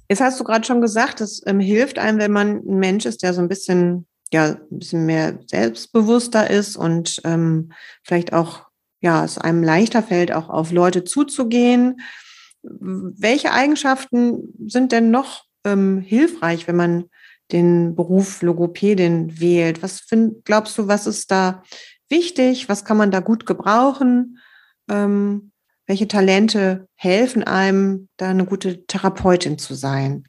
Jetzt 0.09 0.23
hast 0.23 0.41
du 0.41 0.45
gerade 0.45 0.65
schon 0.65 0.81
gesagt, 0.81 1.21
es 1.21 1.43
ähm, 1.47 1.61
hilft 1.61 1.99
einem, 1.99 2.19
wenn 2.19 2.33
man 2.33 2.63
ein 2.67 2.79
Mensch 2.79 3.05
ist, 3.05 3.23
der 3.23 3.35
so 3.35 3.43
ein 3.43 3.49
bisschen 3.49 4.07
ja 4.33 4.57
ein 4.71 4.79
bisschen 4.79 5.07
mehr 5.07 5.39
selbstbewusster 5.47 6.51
ist 6.51 6.77
und 6.77 7.21
ähm, 7.25 7.73
vielleicht 8.03 8.33
auch 8.33 8.67
ja 9.01 9.25
es 9.25 9.39
einem 9.39 9.63
leichter 9.63 10.03
fällt, 10.03 10.33
auch 10.33 10.49
auf 10.49 10.73
Leute 10.73 11.05
zuzugehen. 11.05 12.01
Welche 12.63 13.53
Eigenschaften 13.53 14.55
sind 14.67 14.93
denn 14.93 15.11
noch 15.11 15.45
ähm, 15.65 16.01
hilfreich, 16.01 16.67
wenn 16.67 16.77
man 16.77 17.05
den 17.53 17.95
Beruf 17.95 18.43
Logopädin 18.43 19.41
wählt? 19.41 19.83
Was 19.83 20.01
find, 20.01 20.45
glaubst 20.45 20.77
du, 20.79 20.89
was 20.89 21.07
ist 21.07 21.31
da 21.31 21.63
wichtig? 22.09 22.69
Was 22.69 22.85
kann 22.85 22.97
man 22.97 23.11
da 23.11 23.21
gut 23.21 23.47
gebrauchen? 23.47 24.39
Ähm, 24.91 25.53
welche 25.87 26.09
Talente 26.09 26.87
helfen 26.97 27.45
einem, 27.45 28.09
da 28.17 28.29
eine 28.31 28.45
gute 28.45 28.87
Therapeutin 28.87 29.59
zu 29.59 29.75
sein? 29.75 30.25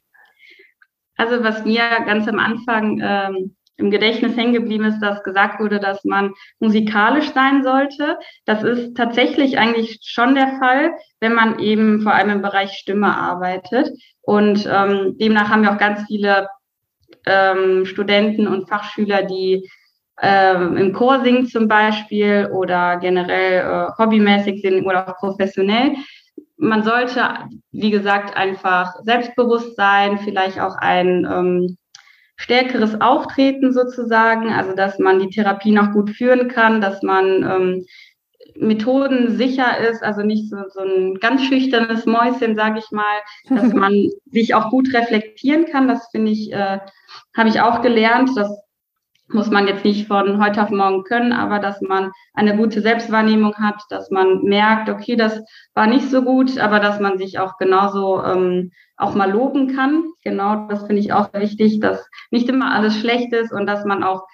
Also 1.16 1.44
was 1.44 1.64
mir 1.64 1.82
ganz 2.06 2.26
am 2.28 2.38
Anfang 2.38 2.98
ähm, 3.02 3.54
im 3.80 3.90
Gedächtnis 3.90 4.36
hängen 4.36 4.52
geblieben 4.52 4.84
ist, 4.84 5.00
dass 5.00 5.22
gesagt 5.22 5.60
wurde, 5.60 5.80
dass 5.80 6.04
man 6.04 6.32
musikalisch 6.60 7.32
sein 7.32 7.62
sollte. 7.62 8.18
Das 8.44 8.62
ist 8.62 8.96
tatsächlich 8.96 9.58
eigentlich 9.58 9.98
schon 10.02 10.34
der 10.34 10.58
Fall, 10.58 10.92
wenn 11.20 11.34
man 11.34 11.58
eben 11.58 12.02
vor 12.02 12.14
allem 12.14 12.30
im 12.30 12.42
Bereich 12.42 12.72
Stimme 12.72 13.14
arbeitet. 13.14 13.90
Und 14.20 14.68
ähm, 14.70 15.16
demnach 15.18 15.48
haben 15.48 15.62
wir 15.62 15.72
auch 15.72 15.78
ganz 15.78 16.04
viele 16.06 16.46
ähm, 17.26 17.84
Studenten 17.86 18.46
und 18.46 18.68
Fachschüler, 18.68 19.22
die 19.22 19.68
ähm, 20.22 20.76
im 20.76 20.92
Chor 20.92 21.22
singen 21.22 21.46
zum 21.46 21.68
Beispiel 21.68 22.50
oder 22.52 22.98
generell 22.98 23.60
äh, 23.60 24.02
hobbymäßig 24.02 24.60
sind 24.60 24.84
oder 24.84 25.08
auch 25.08 25.16
professionell. 25.16 25.94
Man 26.56 26.82
sollte, 26.82 27.22
wie 27.72 27.90
gesagt, 27.90 28.36
einfach 28.36 28.94
selbstbewusst 29.02 29.76
sein, 29.76 30.18
vielleicht 30.18 30.60
auch 30.60 30.76
ein 30.76 31.26
ähm, 31.30 31.76
stärkeres 32.36 33.00
Auftreten 33.00 33.72
sozusagen, 33.72 34.52
also 34.52 34.74
dass 34.74 34.98
man 34.98 35.20
die 35.20 35.28
Therapie 35.30 35.72
noch 35.72 35.92
gut 35.92 36.10
führen 36.10 36.48
kann, 36.48 36.80
dass 36.80 37.02
man 37.02 37.42
ähm, 37.42 37.86
Methoden 38.60 39.36
sicher 39.36 39.78
ist, 39.78 40.02
also 40.02 40.22
nicht 40.22 40.50
so, 40.50 40.56
so 40.68 40.80
ein 40.80 41.14
ganz 41.20 41.42
schüchternes 41.44 42.06
Mäuschen, 42.06 42.56
sage 42.56 42.78
ich 42.78 42.90
mal, 42.90 43.20
dass 43.48 43.72
man 43.74 44.10
sich 44.30 44.54
auch 44.54 44.70
gut 44.70 44.92
reflektieren 44.94 45.66
kann. 45.66 45.88
Das 45.88 46.08
finde 46.10 46.30
ich, 46.30 46.52
äh, 46.52 46.78
habe 47.36 47.48
ich 47.48 47.60
auch 47.60 47.82
gelernt. 47.82 48.30
Das 48.36 48.50
muss 49.32 49.50
man 49.50 49.66
jetzt 49.66 49.84
nicht 49.84 50.08
von 50.08 50.42
heute 50.44 50.62
auf 50.62 50.70
morgen 50.70 51.04
können, 51.04 51.32
aber 51.32 51.58
dass 51.58 51.80
man 51.80 52.10
eine 52.34 52.56
gute 52.56 52.80
Selbstwahrnehmung 52.80 53.54
hat, 53.56 53.82
dass 53.88 54.10
man 54.10 54.42
merkt, 54.42 54.88
okay, 54.88 55.16
das 55.16 55.40
war 55.74 55.86
nicht 55.86 56.10
so 56.10 56.22
gut, 56.22 56.58
aber 56.58 56.80
dass 56.80 57.00
man 57.00 57.18
sich 57.18 57.38
auch 57.38 57.56
genauso 57.56 58.22
ähm, 58.24 58.72
auch 58.96 59.14
mal 59.14 59.30
loben 59.30 59.74
kann. 59.74 60.04
Genau, 60.22 60.66
das 60.68 60.86
finde 60.86 61.00
ich 61.00 61.12
auch 61.12 61.32
wichtig, 61.32 61.80
dass 61.80 62.08
nicht 62.30 62.48
immer 62.48 62.74
alles 62.74 62.98
schlecht 62.98 63.32
ist 63.32 63.52
und 63.52 63.66
dass 63.66 63.84
man 63.84 64.02
auch 64.02 64.26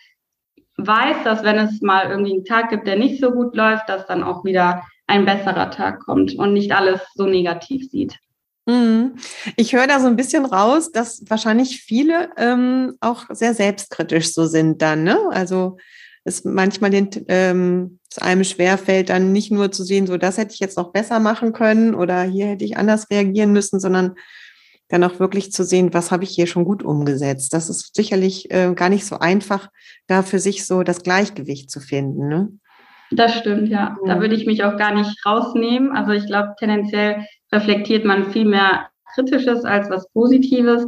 weiß, 0.76 1.24
dass 1.24 1.42
wenn 1.42 1.58
es 1.58 1.80
mal 1.80 2.10
irgendwie 2.10 2.32
einen 2.32 2.44
Tag 2.44 2.70
gibt, 2.70 2.86
der 2.86 2.96
nicht 2.96 3.20
so 3.20 3.30
gut 3.30 3.54
läuft, 3.56 3.88
dass 3.88 4.06
dann 4.06 4.22
auch 4.22 4.44
wieder 4.44 4.82
ein 5.06 5.24
besserer 5.24 5.70
Tag 5.70 6.00
kommt 6.04 6.34
und 6.34 6.52
nicht 6.52 6.72
alles 6.72 7.00
so 7.14 7.26
negativ 7.26 7.88
sieht. 7.90 8.18
Mhm. 8.66 9.14
Ich 9.56 9.74
höre 9.74 9.86
da 9.86 10.00
so 10.00 10.08
ein 10.08 10.16
bisschen 10.16 10.44
raus, 10.44 10.90
dass 10.90 11.22
wahrscheinlich 11.28 11.82
viele 11.82 12.30
ähm, 12.36 12.94
auch 13.00 13.24
sehr 13.30 13.54
selbstkritisch 13.54 14.34
so 14.34 14.46
sind 14.46 14.82
dann. 14.82 15.04
Ne? 15.04 15.18
Also 15.30 15.76
es 16.24 16.44
manchmal 16.44 16.90
den, 16.90 17.08
ähm, 17.28 18.00
es 18.10 18.18
einem 18.18 18.42
schwerfällt, 18.42 19.10
dann 19.10 19.30
nicht 19.30 19.52
nur 19.52 19.70
zu 19.70 19.84
sehen, 19.84 20.08
so 20.08 20.16
das 20.16 20.36
hätte 20.36 20.54
ich 20.54 20.58
jetzt 20.58 20.76
noch 20.76 20.92
besser 20.92 21.20
machen 21.20 21.52
können 21.52 21.94
oder 21.94 22.22
hier 22.22 22.46
hätte 22.46 22.64
ich 22.64 22.76
anders 22.76 23.08
reagieren 23.10 23.52
müssen, 23.52 23.78
sondern 23.78 24.16
dann 24.88 25.04
auch 25.04 25.18
wirklich 25.18 25.52
zu 25.52 25.64
sehen, 25.64 25.92
was 25.94 26.10
habe 26.10 26.24
ich 26.24 26.30
hier 26.30 26.46
schon 26.46 26.64
gut 26.64 26.82
umgesetzt. 26.82 27.52
Das 27.52 27.68
ist 27.68 27.94
sicherlich 27.94 28.50
äh, 28.50 28.72
gar 28.74 28.88
nicht 28.88 29.04
so 29.04 29.18
einfach, 29.18 29.68
da 30.06 30.22
für 30.22 30.38
sich 30.38 30.66
so 30.66 30.82
das 30.82 31.02
Gleichgewicht 31.02 31.70
zu 31.70 31.80
finden. 31.80 32.28
Ne? 32.28 32.48
Das 33.10 33.34
stimmt, 33.34 33.68
ja. 33.68 33.96
Da 34.06 34.20
würde 34.20 34.34
ich 34.34 34.46
mich 34.46 34.64
auch 34.64 34.76
gar 34.76 34.94
nicht 34.94 35.24
rausnehmen. 35.24 35.92
Also 35.92 36.12
ich 36.12 36.26
glaube, 36.26 36.54
tendenziell 36.58 37.24
reflektiert 37.52 38.04
man 38.04 38.30
viel 38.30 38.44
mehr 38.44 38.88
Kritisches 39.14 39.64
als 39.64 39.88
was 39.90 40.10
Positives. 40.12 40.86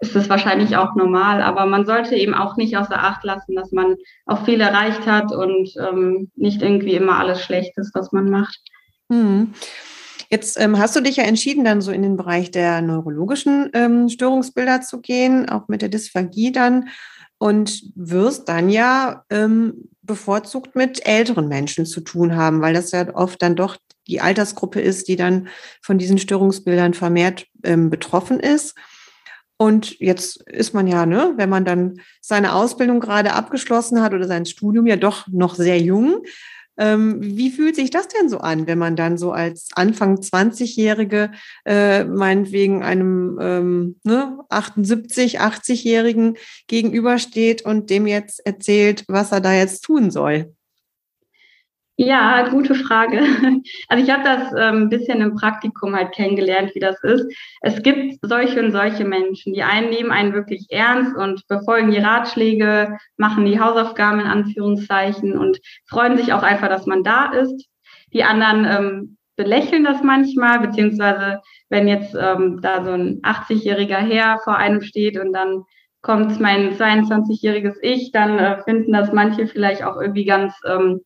Ist 0.00 0.14
das 0.14 0.28
wahrscheinlich 0.28 0.76
auch 0.76 0.94
normal, 0.94 1.42
aber 1.42 1.66
man 1.66 1.84
sollte 1.84 2.14
eben 2.14 2.34
auch 2.34 2.56
nicht 2.56 2.76
außer 2.76 3.02
Acht 3.02 3.24
lassen, 3.24 3.56
dass 3.56 3.72
man 3.72 3.96
auch 4.26 4.44
viel 4.44 4.60
erreicht 4.60 5.06
hat 5.06 5.32
und 5.32 5.70
ähm, 5.80 6.30
nicht 6.36 6.62
irgendwie 6.62 6.94
immer 6.94 7.18
alles 7.18 7.42
schlecht 7.42 7.76
ist, 7.76 7.94
was 7.94 8.12
man 8.12 8.30
macht. 8.30 8.60
Hm. 9.10 9.52
Jetzt 10.30 10.60
ähm, 10.60 10.78
hast 10.78 10.94
du 10.94 11.00
dich 11.00 11.16
ja 11.16 11.24
entschieden, 11.24 11.64
dann 11.64 11.80
so 11.80 11.90
in 11.90 12.02
den 12.02 12.16
Bereich 12.16 12.50
der 12.50 12.82
neurologischen 12.82 13.70
ähm, 13.72 14.08
Störungsbilder 14.08 14.82
zu 14.82 15.00
gehen, 15.00 15.48
auch 15.48 15.68
mit 15.68 15.80
der 15.80 15.88
Dysphagie 15.88 16.52
dann 16.52 16.88
und 17.38 17.82
wirst 17.94 18.48
dann 18.48 18.68
ja 18.68 19.24
ähm, 19.30 19.88
bevorzugt 20.02 20.74
mit 20.74 21.06
älteren 21.06 21.48
Menschen 21.48 21.86
zu 21.86 22.00
tun 22.00 22.36
haben, 22.36 22.60
weil 22.60 22.74
das 22.74 22.90
ja 22.90 23.14
oft 23.14 23.40
dann 23.40 23.56
doch 23.56 23.76
die 24.06 24.20
Altersgruppe 24.20 24.80
ist, 24.80 25.08
die 25.08 25.16
dann 25.16 25.48
von 25.82 25.98
diesen 25.98 26.18
Störungsbildern 26.18 26.94
vermehrt 26.94 27.46
ähm, 27.62 27.90
betroffen 27.90 28.40
ist. 28.40 28.74
Und 29.56 29.98
jetzt 29.98 30.42
ist 30.48 30.72
man 30.72 30.86
ja, 30.86 31.04
ne, 31.04 31.34
wenn 31.36 31.50
man 31.50 31.64
dann 31.64 32.00
seine 32.20 32.54
Ausbildung 32.54 33.00
gerade 33.00 33.32
abgeschlossen 33.32 34.00
hat 34.00 34.14
oder 34.14 34.26
sein 34.26 34.46
Studium 34.46 34.86
ja 34.86 34.96
doch 34.96 35.26
noch 35.28 35.56
sehr 35.56 35.80
jung. 35.80 36.22
Ähm, 36.78 37.18
wie 37.20 37.50
fühlt 37.50 37.76
sich 37.76 37.90
das 37.90 38.08
denn 38.08 38.28
so 38.28 38.38
an, 38.38 38.66
wenn 38.66 38.78
man 38.78 38.96
dann 38.96 39.18
so 39.18 39.32
als 39.32 39.68
Anfang 39.74 40.16
20-Jährige 40.16 41.32
äh, 41.64 42.04
meinetwegen 42.04 42.82
einem 42.82 43.38
ähm, 43.40 43.96
ne, 44.04 44.38
78, 44.48 45.40
80-Jährigen 45.40 46.36
gegenübersteht 46.68 47.62
und 47.62 47.90
dem 47.90 48.06
jetzt 48.06 48.44
erzählt, 48.46 49.04
was 49.08 49.32
er 49.32 49.40
da 49.40 49.52
jetzt 49.52 49.82
tun 49.82 50.10
soll? 50.10 50.54
Ja, 52.00 52.48
gute 52.48 52.74
Frage. 52.76 53.20
Also 53.88 54.04
ich 54.04 54.10
habe 54.10 54.22
das 54.22 54.52
ähm, 54.56 54.82
ein 54.82 54.88
bisschen 54.88 55.20
im 55.20 55.34
Praktikum 55.34 55.96
halt 55.96 56.12
kennengelernt, 56.12 56.72
wie 56.74 56.80
das 56.80 57.02
ist. 57.02 57.26
Es 57.60 57.82
gibt 57.82 58.18
solche 58.22 58.60
und 58.62 58.70
solche 58.70 59.04
Menschen. 59.04 59.52
Die 59.52 59.64
einen 59.64 59.90
nehmen 59.90 60.12
einen 60.12 60.32
wirklich 60.32 60.66
ernst 60.70 61.16
und 61.16 61.46
befolgen 61.48 61.90
die 61.90 61.98
Ratschläge, 61.98 62.96
machen 63.16 63.44
die 63.46 63.58
Hausaufgaben 63.58 64.20
in 64.20 64.26
Anführungszeichen 64.28 65.36
und 65.36 65.58
freuen 65.88 66.16
sich 66.16 66.32
auch 66.32 66.44
einfach, 66.44 66.68
dass 66.68 66.86
man 66.86 67.02
da 67.02 67.32
ist. 67.32 67.66
Die 68.12 68.22
anderen 68.22 68.64
ähm, 68.64 69.16
belächeln 69.34 69.82
das 69.82 70.00
manchmal, 70.04 70.60
beziehungsweise 70.60 71.40
wenn 71.68 71.88
jetzt 71.88 72.14
ähm, 72.14 72.60
da 72.62 72.84
so 72.84 72.92
ein 72.92 73.20
80-jähriger 73.22 73.98
Herr 73.98 74.38
vor 74.44 74.56
einem 74.56 74.82
steht 74.82 75.18
und 75.18 75.32
dann 75.32 75.64
kommt 76.02 76.38
mein 76.38 76.76
22-jähriges 76.76 77.76
Ich, 77.82 78.12
dann 78.12 78.38
äh, 78.38 78.62
finden 78.62 78.92
das 78.92 79.12
manche 79.12 79.48
vielleicht 79.48 79.82
auch 79.82 80.00
irgendwie 80.00 80.26
ganz 80.26 80.54
ähm, 80.64 81.00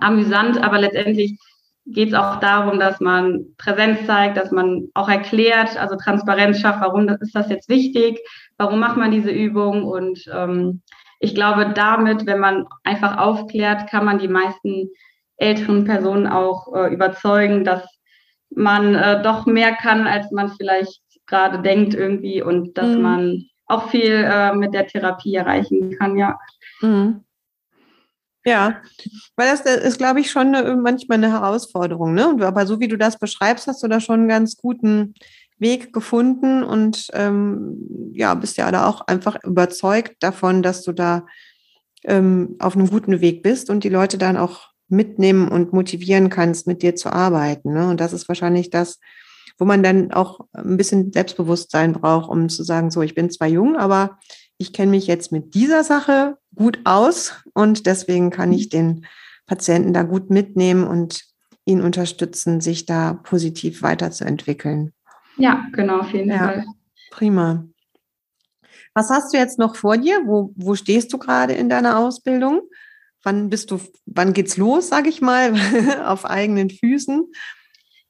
amüsant, 0.00 0.62
aber 0.62 0.78
letztendlich 0.78 1.38
geht 1.86 2.08
es 2.08 2.14
auch 2.14 2.36
darum, 2.40 2.78
dass 2.78 3.00
man 3.00 3.46
Präsenz 3.58 4.06
zeigt, 4.06 4.36
dass 4.36 4.50
man 4.50 4.88
auch 4.94 5.08
erklärt, 5.08 5.76
also 5.76 5.96
Transparenz 5.96 6.60
schafft, 6.60 6.80
warum 6.80 7.08
ist 7.08 7.34
das 7.34 7.48
jetzt 7.48 7.68
wichtig, 7.68 8.20
warum 8.58 8.78
macht 8.78 8.96
man 8.96 9.10
diese 9.10 9.30
Übung 9.30 9.84
und 9.84 10.20
ähm, 10.32 10.82
ich 11.18 11.34
glaube, 11.34 11.72
damit, 11.74 12.26
wenn 12.26 12.38
man 12.38 12.66
einfach 12.82 13.18
aufklärt, 13.18 13.90
kann 13.90 14.04
man 14.04 14.18
die 14.18 14.28
meisten 14.28 14.88
älteren 15.36 15.84
Personen 15.84 16.26
auch 16.26 16.74
äh, 16.74 16.92
überzeugen, 16.92 17.64
dass 17.64 17.82
man 18.50 18.94
äh, 18.94 19.22
doch 19.22 19.46
mehr 19.46 19.72
kann, 19.74 20.06
als 20.06 20.30
man 20.30 20.50
vielleicht 20.50 21.02
gerade 21.26 21.60
denkt 21.60 21.94
irgendwie 21.94 22.42
und 22.42 22.76
dass 22.76 22.88
mhm. 22.88 23.02
man 23.02 23.44
auch 23.66 23.90
viel 23.90 24.24
äh, 24.24 24.54
mit 24.54 24.74
der 24.74 24.86
Therapie 24.86 25.34
erreichen 25.34 25.96
kann, 25.98 26.16
ja. 26.16 26.38
Mhm. 26.80 27.24
Ja, 28.44 28.80
weil 29.36 29.50
das 29.50 29.60
ist, 29.60 29.98
glaube 29.98 30.20
ich, 30.20 30.30
schon 30.30 30.54
eine, 30.54 30.74
manchmal 30.76 31.18
eine 31.18 31.30
Herausforderung. 31.30 32.14
Ne? 32.14 32.36
Aber 32.40 32.66
so 32.66 32.80
wie 32.80 32.88
du 32.88 32.96
das 32.96 33.18
beschreibst, 33.18 33.66
hast 33.66 33.82
du 33.82 33.88
da 33.88 34.00
schon 34.00 34.20
einen 34.20 34.28
ganz 34.28 34.56
guten 34.56 35.14
Weg 35.58 35.92
gefunden 35.92 36.62
und 36.62 37.08
ähm, 37.12 38.12
ja, 38.14 38.34
bist 38.34 38.56
ja 38.56 38.70
da 38.72 38.86
auch 38.86 39.02
einfach 39.02 39.36
überzeugt 39.44 40.16
davon, 40.20 40.62
dass 40.62 40.82
du 40.82 40.92
da 40.92 41.26
ähm, 42.04 42.56
auf 42.60 42.74
einem 42.74 42.88
guten 42.88 43.20
Weg 43.20 43.42
bist 43.42 43.68
und 43.68 43.84
die 43.84 43.90
Leute 43.90 44.16
dann 44.16 44.38
auch 44.38 44.70
mitnehmen 44.88 45.48
und 45.48 45.74
motivieren 45.74 46.30
kannst, 46.30 46.66
mit 46.66 46.82
dir 46.82 46.96
zu 46.96 47.12
arbeiten. 47.12 47.74
Ne? 47.74 47.88
Und 47.88 48.00
das 48.00 48.14
ist 48.14 48.26
wahrscheinlich 48.26 48.70
das, 48.70 48.98
wo 49.58 49.66
man 49.66 49.82
dann 49.82 50.12
auch 50.12 50.40
ein 50.54 50.78
bisschen 50.78 51.12
Selbstbewusstsein 51.12 51.92
braucht, 51.92 52.30
um 52.30 52.48
zu 52.48 52.64
sagen, 52.64 52.90
so, 52.90 53.02
ich 53.02 53.14
bin 53.14 53.30
zwar 53.30 53.48
jung, 53.48 53.76
aber 53.76 54.18
ich 54.56 54.72
kenne 54.72 54.90
mich 54.90 55.06
jetzt 55.06 55.30
mit 55.30 55.54
dieser 55.54 55.84
Sache 55.84 56.38
gut 56.60 56.80
aus 56.84 57.42
und 57.54 57.86
deswegen 57.86 58.28
kann 58.28 58.52
ich 58.52 58.68
den 58.68 59.06
Patienten 59.46 59.94
da 59.94 60.02
gut 60.02 60.28
mitnehmen 60.28 60.86
und 60.86 61.24
ihn 61.64 61.80
unterstützen, 61.80 62.60
sich 62.60 62.84
da 62.84 63.14
positiv 63.14 63.80
weiterzuentwickeln. 63.80 64.92
Ja, 65.38 65.66
genau, 65.72 66.00
auf 66.00 66.12
jeden 66.12 66.28
ja, 66.28 66.38
Fall. 66.38 66.64
Prima. 67.10 67.64
Was 68.92 69.08
hast 69.08 69.32
du 69.32 69.38
jetzt 69.38 69.58
noch 69.58 69.74
vor 69.74 69.96
dir? 69.96 70.20
Wo, 70.26 70.52
wo 70.54 70.74
stehst 70.74 71.10
du 71.14 71.18
gerade 71.18 71.54
in 71.54 71.70
deiner 71.70 71.98
Ausbildung? 71.98 72.60
Wann 73.22 73.48
bist 73.48 73.70
du, 73.70 73.80
wann 74.04 74.34
geht's 74.34 74.58
los, 74.58 74.88
sage 74.88 75.08
ich 75.08 75.22
mal, 75.22 75.54
auf 76.04 76.26
eigenen 76.26 76.68
Füßen? 76.68 77.24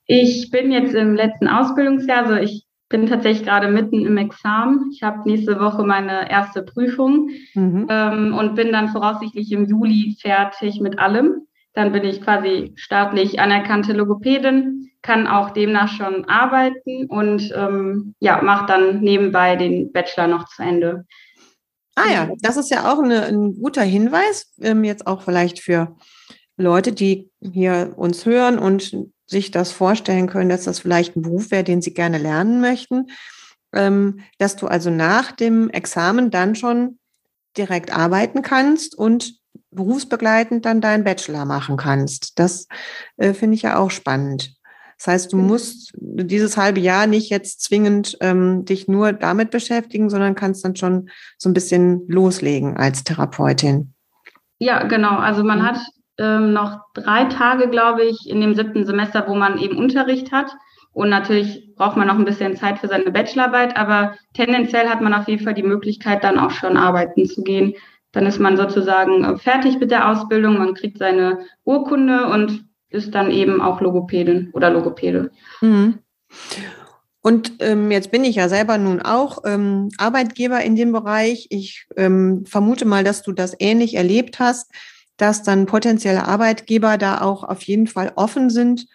Ich 0.07 0.51
bin 0.51 0.73
jetzt 0.73 0.95
im 0.95 1.15
letzten 1.15 1.47
Ausbildungsjahr, 1.47 2.27
also 2.27 2.35
ich 2.35 2.67
bin 2.91 3.07
tatsächlich 3.07 3.47
gerade 3.47 3.69
mitten 3.69 4.05
im 4.05 4.19
Examen. 4.19 4.91
Ich 4.93 5.03
habe 5.03 5.27
nächste 5.29 5.59
Woche 5.59 5.85
meine 5.85 6.29
erste 6.29 6.63
Prüfung 6.63 7.31
mhm. 7.55 7.87
ähm, 7.89 8.35
und 8.37 8.57
bin 8.57 8.73
dann 8.73 8.89
voraussichtlich 8.89 9.51
im 9.53 9.67
Juli 9.67 10.17
fertig 10.21 10.81
mit 10.81 10.99
allem. 10.99 11.47
Dann 11.73 11.93
bin 11.93 12.05
ich 12.05 12.21
quasi 12.21 12.73
staatlich 12.75 13.39
anerkannte 13.39 13.93
Logopädin, 13.93 14.91
kann 15.03 15.29
auch 15.29 15.51
demnach 15.51 15.89
schon 15.89 16.25
arbeiten 16.25 17.07
und 17.07 17.53
ähm, 17.55 18.15
ja, 18.19 18.43
mache 18.43 18.67
dann 18.67 19.01
nebenbei 19.01 19.55
den 19.55 19.93
Bachelor 19.93 20.27
noch 20.27 20.49
zu 20.49 20.63
Ende. 20.63 21.07
Ah 21.95 22.11
ja, 22.13 22.29
das 22.41 22.57
ist 22.57 22.71
ja 22.71 22.93
auch 22.93 23.01
eine, 23.01 23.23
ein 23.23 23.55
guter 23.55 23.83
Hinweis, 23.83 24.53
ähm, 24.61 24.83
jetzt 24.83 25.07
auch 25.07 25.23
vielleicht 25.23 25.61
für 25.61 25.97
Leute, 26.57 26.91
die 26.91 27.31
hier 27.41 27.93
uns 27.97 28.27
hören 28.27 28.59
und 28.59 28.93
sich 29.31 29.51
das 29.51 29.73
vorstellen 29.73 30.29
können, 30.29 30.51
dass 30.51 30.65
das 30.65 30.81
vielleicht 30.81 31.17
ein 31.17 31.23
Beruf 31.23 31.51
wäre, 31.51 31.65
den 31.65 31.83
sie 31.83 31.95
gerne 31.95 32.19
lernen 32.19 32.61
möchten, 32.61 33.07
ähm, 33.73 34.21
dass 34.39 34.57
du 34.57 34.67
also 34.67 34.91
nach 34.91 35.33
dem 35.33 35.71
Examen 35.71 36.31
dann 36.31 36.55
schon 36.55 36.99
direkt 37.57 37.97
arbeiten 37.97 38.43
kannst 38.43 38.97
und 38.97 39.35
berufsbegleitend 39.71 40.65
dann 40.65 40.81
deinen 40.81 41.05
Bachelor 41.05 41.45
machen 41.45 41.77
kannst. 41.77 42.39
Das 42.39 42.67
äh, 43.17 43.35
finde 43.35 43.55
ich 43.55 43.63
ja 43.63 43.77
auch 43.79 43.91
spannend. 43.91 44.55
Das 44.99 45.07
heißt, 45.07 45.33
du 45.33 45.39
musst 45.39 45.93
dieses 45.95 46.59
halbe 46.59 46.81
Jahr 46.81 47.07
nicht 47.07 47.31
jetzt 47.31 47.63
zwingend 47.63 48.19
ähm, 48.21 48.67
dich 48.67 48.87
nur 48.87 49.15
damit 49.15 49.51
beschäftigen, 49.51 50.11
sondern 50.11 50.35
kannst 50.35 50.63
dann 50.63 50.77
schon 50.77 51.09
so 51.39 51.49
ein 51.49 51.55
bisschen 51.55 52.07
loslegen 52.07 52.77
als 52.77 53.03
Therapeutin. 53.03 53.95
Ja, 54.59 54.83
genau. 54.83 55.17
Also 55.17 55.43
man 55.43 55.61
mhm. 55.61 55.63
hat 55.63 55.79
ähm, 56.21 56.53
noch 56.53 56.81
drei 56.95 57.25
Tage, 57.25 57.69
glaube 57.69 58.05
ich, 58.05 58.29
in 58.29 58.41
dem 58.41 58.55
siebten 58.55 58.85
Semester, 58.85 59.25
wo 59.27 59.35
man 59.35 59.59
eben 59.59 59.79
Unterricht 59.79 60.31
hat. 60.31 60.55
Und 60.93 61.09
natürlich 61.09 61.75
braucht 61.77 61.97
man 61.97 62.09
noch 62.09 62.19
ein 62.19 62.25
bisschen 62.25 62.57
Zeit 62.57 62.79
für 62.79 62.89
seine 62.89 63.11
Bachelorarbeit, 63.11 63.77
aber 63.77 64.17
tendenziell 64.35 64.89
hat 64.89 65.01
man 65.01 65.15
auf 65.15 65.29
jeden 65.29 65.43
Fall 65.43 65.55
die 65.55 65.63
Möglichkeit, 65.63 66.23
dann 66.25 66.39
auch 66.39 66.51
schon 66.51 66.77
arbeiten 66.77 67.27
zu 67.27 67.43
gehen. 67.43 67.75
Dann 68.13 68.27
ist 68.27 68.41
man 68.41 68.57
sozusagen 68.57 69.25
äh, 69.25 69.39
fertig 69.39 69.79
mit 69.79 69.91
der 69.91 70.09
Ausbildung, 70.09 70.59
man 70.59 70.75
kriegt 70.75 70.99
seine 70.99 71.47
Urkunde 71.65 72.27
und 72.27 72.65
ist 72.91 73.15
dann 73.15 73.31
eben 73.31 73.63
auch 73.63 73.81
Logopädin 73.81 74.51
oder 74.53 74.71
Logopäde. 74.71 75.31
Mhm. 75.61 76.01
Und 77.23 77.53
ähm, 77.61 77.91
jetzt 77.91 78.11
bin 78.11 78.25
ich 78.25 78.37
ja 78.37 78.49
selber 78.49 78.79
nun 78.79 79.01
auch 79.01 79.39
ähm, 79.45 79.91
Arbeitgeber 79.99 80.61
in 80.63 80.75
dem 80.75 80.91
Bereich. 80.91 81.47
Ich 81.51 81.87
ähm, 81.97 82.45
vermute 82.47 82.85
mal, 82.85 83.05
dass 83.05 83.23
du 83.23 83.33
das 83.33 83.55
ähnlich 83.59 83.95
erlebt 83.95 84.41
hast 84.41 84.73
dass 85.21 85.43
dann 85.43 85.67
potenzielle 85.67 86.27
Arbeitgeber 86.27 86.97
da 86.97 87.21
auch 87.21 87.45
auf 87.45 87.63
jeden 87.63 87.87
Fall 87.87 88.13
offen 88.17 88.49
sind, 88.49 88.87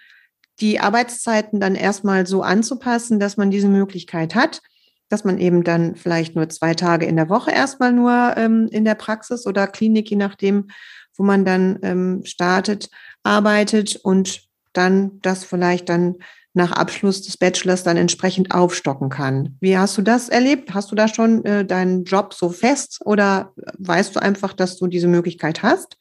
die 0.60 0.80
Arbeitszeiten 0.80 1.60
dann 1.60 1.76
erstmal 1.76 2.26
so 2.26 2.42
anzupassen, 2.42 3.20
dass 3.20 3.38
man 3.38 3.52
diese 3.52 3.68
Möglichkeit 3.68 4.34
hat, 4.34 4.62
dass 5.08 5.24
man 5.24 5.38
eben 5.38 5.64
dann 5.64 5.96
vielleicht 5.96 6.36
nur 6.36 6.50
zwei 6.50 6.74
Tage 6.74 7.06
in 7.06 7.16
der 7.16 7.30
Woche 7.30 7.52
erstmal 7.52 7.92
nur 7.92 8.34
ähm, 8.38 8.68
in 8.72 8.86
der 8.86 8.96
Praxis 8.96 9.46
oder 9.46 9.68
Klinik, 9.68 10.10
je 10.10 10.16
nachdem, 10.16 10.70
wo 11.16 11.24
man 11.24 11.46
dann 11.46 11.78
ähm, 11.84 12.22
startet, 12.26 12.90
arbeitet 13.22 13.98
und 13.98 14.42
dann 14.74 15.20
das 15.22 15.44
vielleicht 15.44 15.90
dann 15.90 16.16
nach 16.56 16.72
Abschluss 16.72 17.22
des 17.22 17.38
Bachelors 17.38 17.84
dann 17.84 17.98
entsprechend 17.98 18.54
aufstocken 18.54 19.10
kann. 19.10 19.58
Wie 19.60 19.78
hast 19.78 19.98
du 19.98 20.02
das 20.02 20.30
erlebt? 20.30 20.74
Hast 20.74 20.92
du 20.92 20.96
da 20.96 21.08
schon 21.08 21.44
äh, 21.46 21.66
deinen 21.66 22.06
Job 22.06 22.34
so 22.34 22.50
fest 22.50 23.02
oder 23.06 23.54
weißt 23.78 24.16
du 24.16 24.22
einfach, 24.22 24.54
dass 24.54 24.78
du 24.78 24.88
diese 24.88 25.08
Möglichkeit 25.08 25.64
hast? 25.64 25.98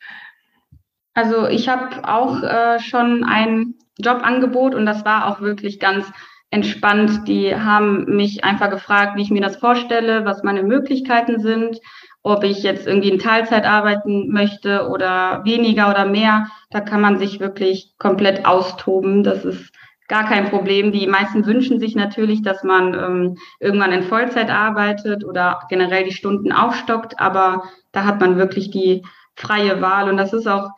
Also 1.15 1.47
ich 1.47 1.69
habe 1.69 2.09
auch 2.09 2.43
äh, 2.43 2.81
schon 2.81 3.25
ein 3.25 3.75
Jobangebot 3.99 4.75
und 4.75 4.87
das 4.87 5.05
war 5.05 5.29
auch 5.29 5.41
wirklich 5.41 5.79
ganz 5.79 6.07
entspannt. 6.51 7.27
Die 7.27 7.55
haben 7.55 8.17
mich 8.17 8.45
einfach 8.45 8.71
gefragt, 8.71 9.17
wie 9.17 9.23
ich 9.23 9.31
mir 9.31 9.43
das 9.43 9.57
vorstelle, 9.57 10.25
was 10.25 10.43
meine 10.43 10.63
Möglichkeiten 10.63 11.41
sind, 11.41 11.81
ob 12.23 12.45
ich 12.45 12.63
jetzt 12.63 12.87
irgendwie 12.87 13.11
in 13.11 13.19
Teilzeit 13.19 13.65
arbeiten 13.65 14.33
möchte 14.33 14.89
oder 14.89 15.43
weniger 15.45 15.91
oder 15.91 16.07
mehr. 16.07 16.49
Da 16.71 16.81
kann 16.81 17.01
man 17.01 17.19
sich 17.19 17.41
wirklich 17.41 17.95
komplett 17.99 18.47
austoben. 18.47 19.25
Das 19.25 19.45
ist 19.45 19.73
gar 20.09 20.29
kein 20.29 20.51
Problem. 20.51 20.93
Die 20.93 21.07
meisten 21.07 21.47
wünschen 21.47 21.81
sich 21.81 21.95
natürlich, 21.95 22.43
dass 22.43 22.63
man 22.63 22.95
ähm, 22.95 23.39
irgendwann 23.61 23.93
in 23.93 24.03
Vollzeit 24.03 24.51
arbeitet 24.51 25.25
oder 25.25 25.61
generell 25.69 26.05
die 26.05 26.13
Stunden 26.13 26.53
aufstockt, 26.53 27.19
aber 27.21 27.65
da 27.93 28.05
hat 28.05 28.21
man 28.21 28.37
wirklich 28.37 28.71
die 28.71 29.03
freie 29.35 29.81
Wahl 29.81 30.09
und 30.09 30.17
das 30.17 30.33
ist 30.33 30.47
auch 30.47 30.71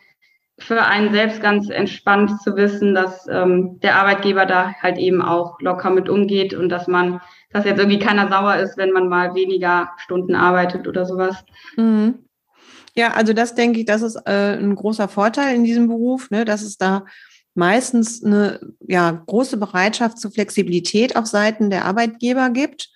für 0.59 0.83
einen 0.83 1.13
selbst 1.13 1.43
ganz 1.43 1.69
entspannt 1.69 2.41
zu 2.41 2.57
wissen, 2.57 2.95
dass 2.95 3.27
ähm, 3.29 3.79
der 3.81 3.97
Arbeitgeber 3.97 4.47
da 4.47 4.73
halt 4.81 4.97
eben 4.97 5.21
auch 5.21 5.61
locker 5.61 5.91
mit 5.91 6.09
umgeht 6.09 6.55
und 6.55 6.71
dass 6.71 6.87
man, 6.87 7.21
dass 7.53 7.67
jetzt 7.67 7.79
irgendwie 7.79 7.99
keiner 7.99 8.29
sauer 8.29 8.57
ist, 8.57 8.79
wenn 8.79 8.91
man 8.91 9.09
mal 9.09 9.35
weniger 9.35 9.91
Stunden 9.99 10.35
arbeitet 10.35 10.89
oder 10.89 11.05
sowas. 11.05 11.45
Mhm. 11.77 12.27
Ja, 12.95 13.13
also 13.13 13.35
das 13.35 13.55
denke 13.55 13.81
ich, 13.81 13.85
das 13.85 14.01
ist 14.01 14.17
äh, 14.25 14.57
ein 14.57 14.75
großer 14.75 15.09
Vorteil 15.09 15.55
in 15.55 15.65
diesem 15.65 15.89
Beruf, 15.89 16.31
ne, 16.31 16.47
dass 16.47 16.63
es 16.63 16.79
da 16.79 17.05
meistens 17.57 18.23
eine 18.23 18.61
ja, 18.87 19.11
große 19.11 19.57
Bereitschaft 19.57 20.19
zur 20.19 20.31
Flexibilität 20.31 21.17
auf 21.17 21.27
Seiten 21.27 21.71
der 21.71 21.85
Arbeitgeber 21.85 22.51
gibt. 22.51 22.91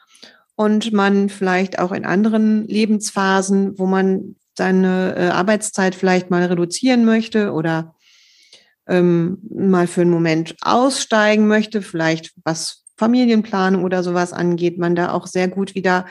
und 0.57 0.93
man 0.93 1.31
vielleicht 1.31 1.79
auch 1.79 1.91
in 1.91 2.05
anderen 2.05 2.67
Lebensphasen, 2.67 3.79
wo 3.79 3.87
man 3.87 4.37
seine 4.55 5.17
äh, 5.17 5.29
Arbeitszeit 5.29 5.95
vielleicht 5.95 6.29
mal 6.29 6.45
reduzieren 6.45 7.07
möchte 7.07 7.53
oder 7.53 7.95
ähm, 8.87 9.39
mal 9.49 9.87
für 9.87 10.03
einen 10.03 10.11
Moment 10.11 10.57
aussteigen 10.61 11.49
möchte, 11.49 11.81
vielleicht 11.81 12.35
was 12.45 12.85
Familienplanung 12.99 13.85
oder 13.85 14.03
sowas 14.03 14.35
angeht, 14.35 14.77
man 14.77 14.95
da 14.95 15.13
auch 15.13 15.27
sehr 15.27 15.49
gut 15.49 15.75
wieder 15.75 16.05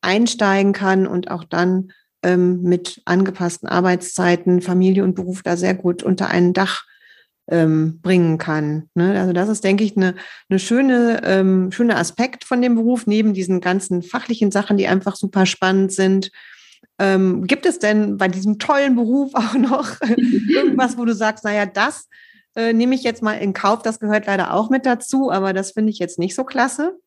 einsteigen 0.00 0.72
kann 0.72 1.08
und 1.08 1.28
auch 1.32 1.42
dann 1.42 1.90
ähm, 2.22 2.62
mit 2.62 3.02
angepassten 3.06 3.68
Arbeitszeiten 3.68 4.62
Familie 4.62 5.02
und 5.02 5.14
Beruf 5.16 5.42
da 5.42 5.56
sehr 5.56 5.74
gut 5.74 6.04
unter 6.04 6.28
ein 6.28 6.52
Dach 6.52 6.84
ähm, 7.48 8.00
bringen 8.02 8.38
kann. 8.38 8.88
Ne? 8.94 9.18
Also 9.18 9.32
das 9.32 9.48
ist, 9.48 9.64
denke 9.64 9.84
ich, 9.84 9.96
eine, 9.96 10.14
eine 10.48 10.58
schöne, 10.58 11.20
ähm, 11.24 11.70
schöner 11.70 11.98
Aspekt 11.98 12.44
von 12.44 12.60
dem 12.60 12.74
Beruf, 12.74 13.06
neben 13.06 13.34
diesen 13.34 13.60
ganzen 13.60 14.02
fachlichen 14.02 14.50
Sachen, 14.50 14.76
die 14.76 14.88
einfach 14.88 15.16
super 15.16 15.46
spannend 15.46 15.92
sind. 15.92 16.30
Ähm, 16.98 17.46
gibt 17.46 17.66
es 17.66 17.78
denn 17.78 18.16
bei 18.16 18.28
diesem 18.28 18.58
tollen 18.58 18.96
Beruf 18.96 19.32
auch 19.34 19.54
noch 19.54 20.00
irgendwas, 20.00 20.98
wo 20.98 21.04
du 21.04 21.14
sagst, 21.14 21.44
naja, 21.44 21.66
das 21.66 22.08
äh, 22.56 22.72
nehme 22.72 22.94
ich 22.94 23.02
jetzt 23.02 23.22
mal 23.22 23.34
in 23.34 23.52
Kauf, 23.52 23.82
das 23.82 24.00
gehört 24.00 24.26
leider 24.26 24.54
auch 24.54 24.70
mit 24.70 24.86
dazu, 24.86 25.30
aber 25.30 25.52
das 25.52 25.72
finde 25.72 25.90
ich 25.90 25.98
jetzt 25.98 26.18
nicht 26.18 26.34
so 26.34 26.44
klasse? 26.44 26.98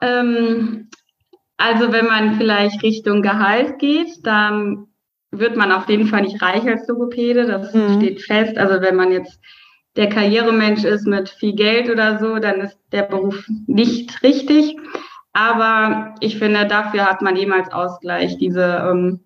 Ähm, 0.00 0.90
also 1.56 1.92
wenn 1.92 2.06
man 2.06 2.36
vielleicht 2.36 2.82
Richtung 2.82 3.22
Gehalt 3.22 3.78
geht, 3.78 4.26
dann 4.26 4.88
wird 5.32 5.56
man 5.56 5.72
auf 5.72 5.88
jeden 5.88 6.06
Fall 6.06 6.22
nicht 6.22 6.40
reich 6.40 6.66
als 6.68 6.86
Logopäde, 6.86 7.46
das 7.46 7.74
mhm. 7.74 7.96
steht 7.96 8.22
fest. 8.22 8.56
Also 8.58 8.80
wenn 8.80 8.94
man 8.94 9.10
jetzt 9.10 9.40
der 9.96 10.08
Karrieremensch 10.08 10.84
ist 10.84 11.06
mit 11.06 11.28
viel 11.28 11.54
Geld 11.54 11.90
oder 11.90 12.18
so, 12.18 12.38
dann 12.38 12.60
ist 12.60 12.78
der 12.92 13.02
Beruf 13.02 13.46
nicht 13.66 14.22
richtig. 14.22 14.76
Aber 15.32 16.14
ich 16.20 16.38
finde, 16.38 16.66
dafür 16.66 17.06
hat 17.06 17.22
man 17.22 17.36
eben 17.36 17.52
als 17.52 17.72
Ausgleich 17.72 18.36
diese 18.38 18.86
ähm, 18.88 19.20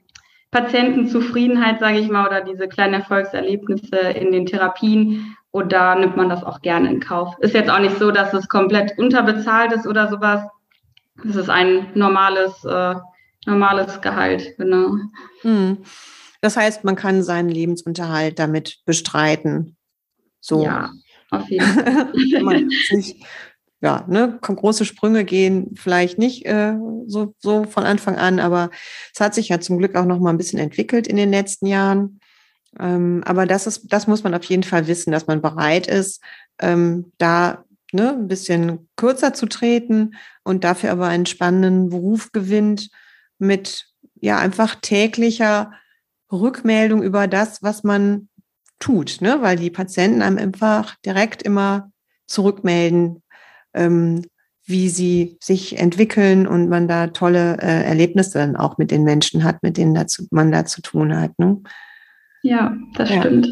Patientenzufriedenheit, 0.52 1.80
sage 1.80 1.98
ich 1.98 2.08
mal, 2.08 2.26
oder 2.26 2.40
diese 2.40 2.68
kleinen 2.68 2.94
Erfolgserlebnisse 2.94 3.96
in 3.96 4.30
den 4.30 4.46
Therapien. 4.46 5.36
Und 5.50 5.72
da 5.72 5.94
nimmt 5.94 6.16
man 6.16 6.28
das 6.28 6.44
auch 6.44 6.60
gerne 6.60 6.90
in 6.90 7.00
Kauf. 7.00 7.34
Ist 7.40 7.54
jetzt 7.54 7.70
auch 7.70 7.80
nicht 7.80 7.98
so, 7.98 8.10
dass 8.10 8.32
es 8.32 8.48
komplett 8.48 8.96
unterbezahlt 8.98 9.72
ist 9.72 9.86
oder 9.86 10.08
sowas. 10.08 10.42
Es 11.28 11.34
ist 11.34 11.50
ein 11.50 11.88
normales, 11.94 12.64
äh, 12.64 12.94
normales 13.46 14.00
Gehalt, 14.00 14.56
genau. 14.58 14.96
Hm. 15.42 15.78
Das 16.40 16.56
heißt, 16.56 16.84
man 16.84 16.96
kann 16.96 17.22
seinen 17.22 17.48
Lebensunterhalt 17.48 18.38
damit 18.38 18.80
bestreiten. 18.84 19.76
So. 20.40 20.62
Ja, 20.62 20.92
auf 21.30 21.48
jeden 21.48 21.66
Fall. 21.66 22.68
ja, 23.80 24.04
ne, 24.08 24.38
große 24.40 24.84
Sprünge 24.84 25.24
gehen 25.24 25.74
vielleicht 25.76 26.18
nicht 26.18 26.46
äh, 26.46 26.76
so, 27.06 27.34
so 27.38 27.64
von 27.64 27.84
Anfang 27.84 28.16
an, 28.16 28.40
aber 28.40 28.70
es 29.14 29.20
hat 29.20 29.34
sich 29.34 29.48
ja 29.48 29.60
zum 29.60 29.78
Glück 29.78 29.96
auch 29.96 30.04
noch 30.06 30.20
mal 30.20 30.30
ein 30.30 30.38
bisschen 30.38 30.58
entwickelt 30.58 31.06
in 31.06 31.16
den 31.16 31.30
letzten 31.30 31.66
Jahren. 31.66 32.20
Ähm, 32.78 33.22
aber 33.24 33.46
das 33.46 33.66
ist, 33.66 33.92
das 33.92 34.06
muss 34.06 34.22
man 34.22 34.34
auf 34.34 34.44
jeden 34.44 34.62
Fall 34.62 34.86
wissen, 34.86 35.10
dass 35.10 35.26
man 35.26 35.40
bereit 35.40 35.86
ist, 35.86 36.22
ähm, 36.60 37.12
da 37.18 37.64
ne, 37.92 38.10
ein 38.10 38.28
bisschen 38.28 38.88
kürzer 38.96 39.34
zu 39.34 39.46
treten 39.46 40.14
und 40.44 40.64
dafür 40.64 40.92
aber 40.92 41.06
einen 41.06 41.26
spannenden 41.26 41.88
Beruf 41.88 42.32
gewinnt 42.32 42.90
mit 43.38 43.86
ja 44.20 44.38
einfach 44.38 44.76
täglicher 44.76 45.72
Rückmeldung 46.32 47.02
über 47.02 47.28
das, 47.28 47.62
was 47.62 47.84
man 47.84 48.28
tut, 48.78 49.20
ne? 49.20 49.38
weil 49.40 49.56
die 49.56 49.70
Patienten 49.70 50.22
einem 50.22 50.38
einfach 50.38 50.96
direkt 51.04 51.42
immer 51.42 51.90
zurückmelden, 52.26 53.22
ähm, 53.74 54.22
wie 54.64 54.88
sie 54.88 55.38
sich 55.40 55.78
entwickeln 55.78 56.46
und 56.46 56.68
man 56.68 56.88
da 56.88 57.08
tolle 57.08 57.58
äh, 57.58 57.84
Erlebnisse 57.84 58.38
dann 58.38 58.56
auch 58.56 58.78
mit 58.78 58.90
den 58.90 59.04
Menschen 59.04 59.44
hat, 59.44 59.62
mit 59.62 59.76
denen 59.76 59.94
dazu, 59.94 60.26
man 60.30 60.50
da 60.50 60.66
zu 60.66 60.82
tun 60.82 61.16
hat. 61.16 61.38
Ne? 61.38 61.62
Ja, 62.42 62.76
das 62.94 63.10
ja. 63.10 63.20
stimmt. 63.20 63.48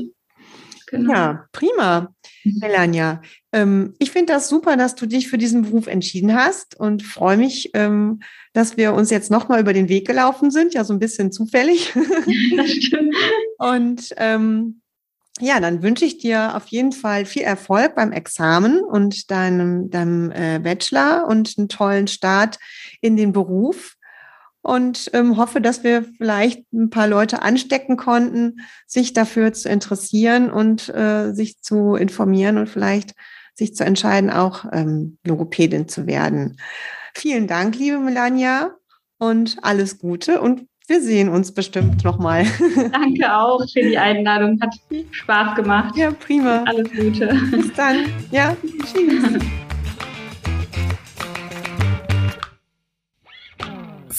Genau. 0.89 1.12
Ja, 1.12 1.49
prima, 1.53 2.12
mhm. 2.45 2.59
Melania. 2.61 3.22
Ähm, 3.55 3.94
ich 4.00 4.11
finde 4.11 4.32
das 4.32 4.48
super, 4.48 4.76
dass 4.76 4.96
du 4.96 5.07
dich 5.07 5.28
für 5.28 5.38
diesen 5.38 5.62
Beruf 5.62 5.86
entschieden 5.86 6.34
hast 6.34 6.74
und 6.78 7.05
freue 7.05 7.36
mich, 7.36 7.70
ähm, 7.74 8.18
dass 8.52 8.76
wir 8.76 8.94
uns 8.94 9.11
jetzt 9.11 9.30
nochmal 9.30 9.61
über 9.61 9.72
den 9.72 9.88
Weg 9.88 10.09
gelaufen 10.09 10.50
sind, 10.50 10.74
ja 10.74 10.82
so 10.82 10.92
ein 10.92 10.98
bisschen 10.98 11.30
zufällig. 11.30 11.94
Das 12.57 12.70
stimmt. 12.70 13.14
und 13.59 14.12
ähm, 14.16 14.80
ja, 15.40 15.61
dann 15.61 15.82
wünsche 15.82 16.05
ich 16.05 16.18
dir 16.18 16.57
auf 16.57 16.66
jeden 16.66 16.90
Fall 16.90 17.26
viel 17.26 17.42
Erfolg 17.42 17.94
beim 17.94 18.11
Examen 18.11 18.80
und 18.80 19.30
deinem, 19.30 19.88
deinem 19.88 20.32
äh, 20.32 20.59
Bachelor 20.59 21.26
und 21.28 21.55
einen 21.57 21.68
tollen 21.68 22.09
Start 22.09 22.59
in 23.00 23.16
den 23.16 23.32
Beruf. 23.32 23.94
Und 24.62 25.11
ähm, 25.12 25.36
hoffe, 25.36 25.61
dass 25.61 25.84
wir 25.84 26.05
vielleicht 26.16 26.72
ein 26.72 26.88
paar 26.88 27.07
Leute 27.07 27.42
anstecken 27.42 27.96
konnten, 27.98 28.61
sich 28.86 29.12
dafür 29.12 29.52
zu 29.52 29.68
interessieren 29.68 30.50
und 30.50 30.88
äh, 30.88 31.32
sich 31.32 31.61
zu 31.61 31.96
informieren 31.96 32.57
und 32.57 32.68
vielleicht 32.68 33.14
sich 33.55 33.74
zu 33.74 33.84
entscheiden, 33.84 34.30
auch 34.30 34.64
ähm, 34.72 35.18
Logopädin 35.24 35.88
zu 35.88 36.07
werden. 36.07 36.59
Vielen 37.14 37.46
Dank, 37.46 37.76
liebe 37.76 37.98
Melania, 37.98 38.74
und 39.18 39.57
alles 39.62 39.98
Gute 39.98 40.40
und 40.40 40.66
wir 40.86 41.00
sehen 41.00 41.30
uns 41.30 41.52
bestimmt 41.52 42.05
nochmal. 42.05 42.44
Danke 42.92 43.34
auch 43.34 43.61
für 43.72 43.82
die 43.82 43.96
Einladung. 43.96 44.61
Hat 44.61 44.74
Spaß 45.12 45.57
gemacht. 45.57 45.96
Ja, 45.96 46.11
prima. 46.11 46.62
Alles 46.64 46.90
Gute. 46.90 47.34
Bis 47.50 47.72
dann. 47.72 48.05
Ja, 48.30 48.55
tschüss. 48.92 49.24